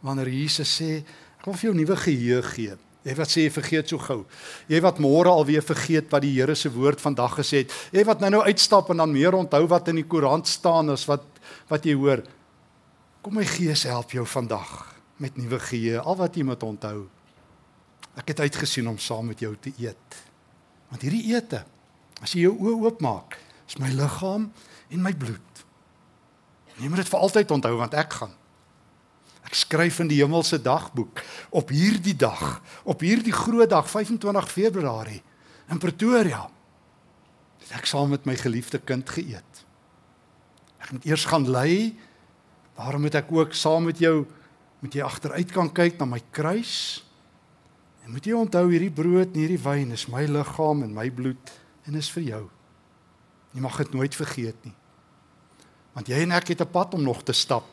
Wanneer 0.02 0.28
Jesus 0.28 0.70
sê, 0.80 1.02
ek 1.38 1.46
wil 1.46 1.58
vir 1.58 1.68
jou 1.70 1.76
nuwe 1.78 1.96
geheue 1.96 2.42
gee. 2.52 2.78
Jy 3.02 3.14
wat 3.18 3.32
sê 3.32 3.46
jy 3.46 3.50
vergeet 3.50 3.90
so 3.90 3.98
gou. 3.98 4.20
Jy 4.70 4.78
wat 4.84 5.00
môre 5.02 5.30
alweer 5.32 5.64
vergeet 5.66 6.10
wat 6.12 6.22
die 6.22 6.36
Here 6.36 6.54
se 6.54 6.70
woord 6.70 7.02
vandag 7.02 7.34
gesê 7.40 7.64
het. 7.64 7.74
Jy 7.94 8.04
wat 8.06 8.22
nou 8.22 8.30
nou 8.30 8.42
uitstap 8.46 8.92
en 8.94 9.02
dan 9.02 9.10
meer 9.14 9.34
onthou 9.34 9.64
wat 9.70 9.90
in 9.90 9.98
die 9.98 10.06
koerant 10.06 10.46
staan 10.46 10.92
as 10.94 11.08
wat 11.10 11.26
wat 11.70 11.86
jy 11.86 11.96
hoor. 11.98 12.22
Kom 13.22 13.34
my 13.38 13.44
Gees 13.46 13.82
help 13.90 14.14
jou 14.14 14.24
vandag 14.26 14.70
met 15.22 15.36
nuwe 15.38 15.58
geheue, 15.62 16.00
al 16.00 16.16
wat 16.18 16.36
jy 16.36 16.44
moet 16.46 16.62
onthou. 16.66 17.06
Ek 18.18 18.32
het 18.32 18.42
uitgesien 18.44 18.88
om 18.90 18.98
saam 18.98 19.30
met 19.30 19.42
jou 19.42 19.52
te 19.60 19.72
eet. 19.80 20.18
Want 20.90 21.04
hierdie 21.06 21.30
ete, 21.32 21.62
as 22.20 22.34
jy 22.34 22.46
jou 22.46 22.56
oë 22.58 22.88
oopmaak, 22.88 23.38
is 23.68 23.78
my 23.80 23.90
liggaam 23.94 24.50
en 24.92 25.04
my 25.04 25.14
bloed. 25.16 25.51
Jy 26.80 26.88
moet 26.88 27.02
dit 27.02 27.10
vir 27.12 27.24
altyd 27.24 27.50
onthou 27.56 27.74
want 27.80 27.96
ek 27.98 28.16
gaan. 28.20 28.32
Ek 29.42 29.56
skryf 29.58 29.98
in 30.00 30.08
die 30.08 30.20
hemelse 30.22 30.58
dagboek 30.62 31.20
op 31.50 31.72
hierdie 31.74 32.16
dag, 32.16 32.62
op 32.88 33.02
hierdie 33.04 33.34
groot 33.34 33.70
dag 33.70 33.88
25 33.90 34.48
Februarie 34.48 35.20
in 35.70 35.80
Pretoria. 35.82 36.46
Het 37.62 37.74
ek 37.80 37.90
saam 37.90 38.12
met 38.14 38.24
my 38.28 38.36
geliefde 38.38 38.80
kind 38.80 39.08
geëet. 39.08 39.64
Ek 40.82 40.94
moet 40.94 41.04
eers 41.06 41.26
gaan 41.28 41.46
lê. 41.46 41.92
Daarom 42.78 43.04
moet 43.04 43.18
ek 43.20 43.30
ook 43.32 43.54
saam 43.54 43.90
met 43.90 44.00
jou 44.02 44.24
moet 44.82 44.96
jy 44.98 45.02
agteruit 45.06 45.52
kan 45.54 45.68
kyk 45.70 46.00
na 46.00 46.08
my 46.10 46.18
kruis. 46.34 47.04
En 48.02 48.10
moet 48.10 48.24
jy 48.26 48.34
onthou 48.34 48.64
hierdie 48.66 48.90
brood 48.90 49.30
en 49.30 49.38
hierdie 49.44 49.60
wyn 49.62 49.94
is 49.94 50.08
my 50.10 50.24
liggaam 50.26 50.82
en 50.82 50.94
my 50.96 51.06
bloed 51.14 51.52
en 51.86 51.98
is 51.98 52.10
vir 52.16 52.24
jou. 52.32 52.42
Jy 53.54 53.62
mag 53.62 53.78
dit 53.78 53.94
nooit 53.94 54.16
vergeet 54.16 54.66
nie. 54.66 54.74
Want 55.92 56.08
jy 56.08 56.22
en 56.24 56.32
ek 56.32 56.48
het 56.48 56.60
'n 56.60 56.70
pad 56.70 56.94
om 56.94 57.02
nog 57.02 57.22
te 57.22 57.32
stap. 57.32 57.68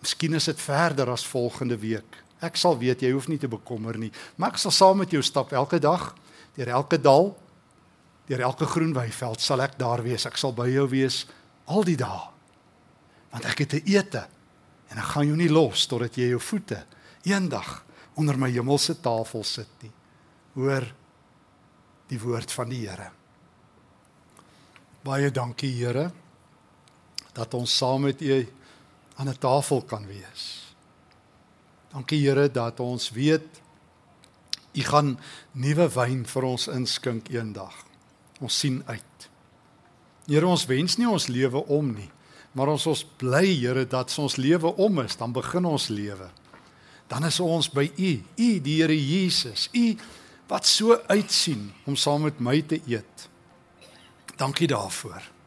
Miskien 0.00 0.34
is 0.34 0.44
dit 0.44 0.60
verder 0.60 1.10
as 1.10 1.26
volgende 1.26 1.78
week. 1.78 2.22
Ek 2.40 2.56
sal 2.56 2.78
weet 2.78 3.00
jy 3.00 3.12
hoef 3.12 3.28
nie 3.28 3.38
te 3.38 3.48
bekommer 3.48 3.98
nie, 3.98 4.10
maar 4.36 4.50
ek 4.50 4.58
sal 4.58 4.70
saam 4.70 4.98
met 4.98 5.10
jou 5.10 5.22
stap 5.22 5.52
elke 5.52 5.78
dag, 5.78 6.14
deur 6.56 6.68
elke 6.68 7.00
dal, 7.00 7.38
deur 8.26 8.40
elke 8.40 8.66
groen 8.66 8.92
weiveld 8.92 9.40
sal 9.40 9.62
ek 9.62 9.78
daar 9.78 10.02
wees. 10.02 10.26
Ek 10.26 10.36
sal 10.36 10.52
by 10.52 10.68
jou 10.68 10.88
wees 10.88 11.26
al 11.66 11.84
die 11.84 11.96
dae. 11.96 12.30
Want 13.30 13.44
ek 13.44 13.58
het 13.58 13.74
'n 13.74 13.82
ete 13.86 14.26
en 14.90 14.98
ek 14.98 15.04
gaan 15.04 15.26
jou 15.26 15.36
nie 15.36 15.48
los 15.48 15.86
totdat 15.86 16.16
jy 16.16 16.28
jou 16.28 16.40
voete 16.40 16.84
eendag 17.24 17.84
onder 18.16 18.38
my 18.38 18.50
hemelse 18.50 19.00
tafel 19.00 19.44
sit 19.44 19.68
nie. 19.82 19.92
Hoor 20.54 20.84
die 22.08 22.18
woord 22.18 22.52
van 22.52 22.68
die 22.68 22.88
Here. 22.88 23.10
Baie 25.02 25.30
dankie 25.30 25.72
Here 25.72 26.12
dat 27.32 27.54
ons 27.54 27.76
saam 27.76 28.00
met 28.08 28.20
U 28.20 28.48
aan 29.16 29.28
'n 29.28 29.38
tafel 29.38 29.82
kan 29.82 30.06
wees. 30.06 30.74
Dankie 31.92 32.28
Here 32.28 32.50
dat 32.50 32.80
ons 32.80 33.10
weet 33.10 33.60
U 34.72 34.80
gaan 34.80 35.18
nuwe 35.52 35.88
wyn 35.88 36.26
vir 36.26 36.42
ons 36.42 36.68
inskink 36.68 37.28
eendag. 37.28 37.74
Ons 38.40 38.58
sien 38.58 38.82
uit. 38.86 39.28
Here 40.26 40.46
ons 40.46 40.64
wens 40.66 40.96
nie 40.96 41.08
ons 41.08 41.26
lewe 41.28 41.66
om 41.66 41.92
nie, 41.92 42.10
maar 42.52 42.68
ons 42.72 42.86
ons 42.86 43.04
bly 43.20 43.44
Here 43.60 43.84
dat 43.86 44.18
ons 44.18 44.36
lewe 44.36 44.72
om 44.76 45.02
is, 45.04 45.16
dan 45.16 45.32
begin 45.32 45.64
ons 45.64 45.88
lewe. 45.88 46.30
Dan 47.08 47.24
is 47.24 47.40
ons 47.40 47.68
by 47.68 47.90
U, 47.98 48.12
U 48.36 48.60
die 48.60 48.80
Here 48.80 48.96
Jesus, 48.96 49.68
U 49.72 49.96
wat 50.48 50.66
so 50.66 50.96
uitsien 51.08 51.70
om 51.84 51.96
saam 51.96 52.22
met 52.22 52.40
my 52.40 52.62
te 52.62 52.80
eet. 52.86 53.28
Dankie 54.36 54.68
daarvoor. 54.68 55.41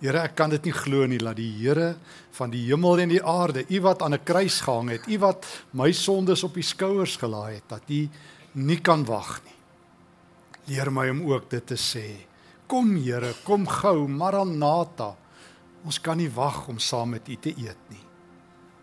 Here, 0.00 0.22
ek 0.24 0.32
kan 0.38 0.48
dit 0.48 0.64
nie 0.64 0.72
glo 0.72 1.04
nie 1.08 1.18
dat 1.20 1.36
die 1.36 1.50
Here 1.58 1.92
van 2.38 2.52
die 2.52 2.62
hemel 2.70 3.02
en 3.02 3.10
die 3.12 3.20
aarde, 3.20 3.66
U 3.68 3.80
wat 3.84 4.02
aan 4.02 4.14
'n 4.14 4.24
kruis 4.24 4.60
gehang 4.64 4.88
het, 4.90 5.06
U 5.06 5.18
wat 5.18 5.46
my 5.72 5.92
sondes 5.92 6.42
op 6.42 6.56
U 6.56 6.62
skouers 6.62 7.16
gelaai 7.16 7.54
het, 7.54 7.68
dat 7.68 7.82
U 7.88 8.08
nie 8.54 8.80
kan 8.80 9.04
wag 9.04 9.42
nie. 9.44 9.56
Leer 10.66 10.90
my 10.90 11.10
om 11.10 11.22
ook 11.32 11.50
dit 11.50 11.66
te 11.66 11.76
sê. 11.76 12.26
Kom 12.66 12.96
Here, 12.96 13.34
kom 13.44 13.66
gou, 13.66 14.08
Maranatha. 14.08 15.16
Ons 15.84 16.00
kan 16.00 16.16
nie 16.16 16.30
wag 16.30 16.68
om 16.68 16.78
saam 16.78 17.10
met 17.10 17.28
U 17.28 17.36
te 17.36 17.50
eet 17.50 17.90
nie. 17.90 18.04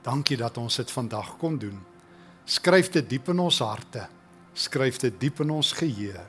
Dankie 0.03 0.37
dat 0.37 0.57
ons 0.57 0.75
dit 0.75 0.91
vandag 0.91 1.37
kon 1.37 1.57
doen. 1.57 1.79
Skryf 2.45 2.89
dit 2.89 3.09
diep 3.09 3.29
in 3.29 3.39
ons 3.39 3.59
harte. 3.59 4.07
Skryf 4.53 4.97
dit 4.97 5.19
diep 5.19 5.39
in 5.39 5.49
ons 5.49 5.73
geheue. 5.73 6.21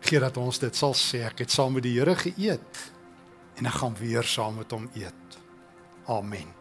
Gee 0.00 0.18
dat 0.18 0.36
ons 0.36 0.58
dit 0.58 0.76
sal 0.76 0.94
sê 0.94 1.26
ek 1.26 1.38
het 1.38 1.50
saam 1.50 1.72
met 1.72 1.82
die 1.82 1.98
Here 1.98 2.16
geëet 2.16 2.97
en 3.58 3.66
ek 3.66 3.80
gaan 3.80 3.96
weer 3.98 4.22
saam 4.22 4.56
met 4.56 4.70
hom 4.70 4.90
eet. 4.94 5.38
Amen. 6.06 6.57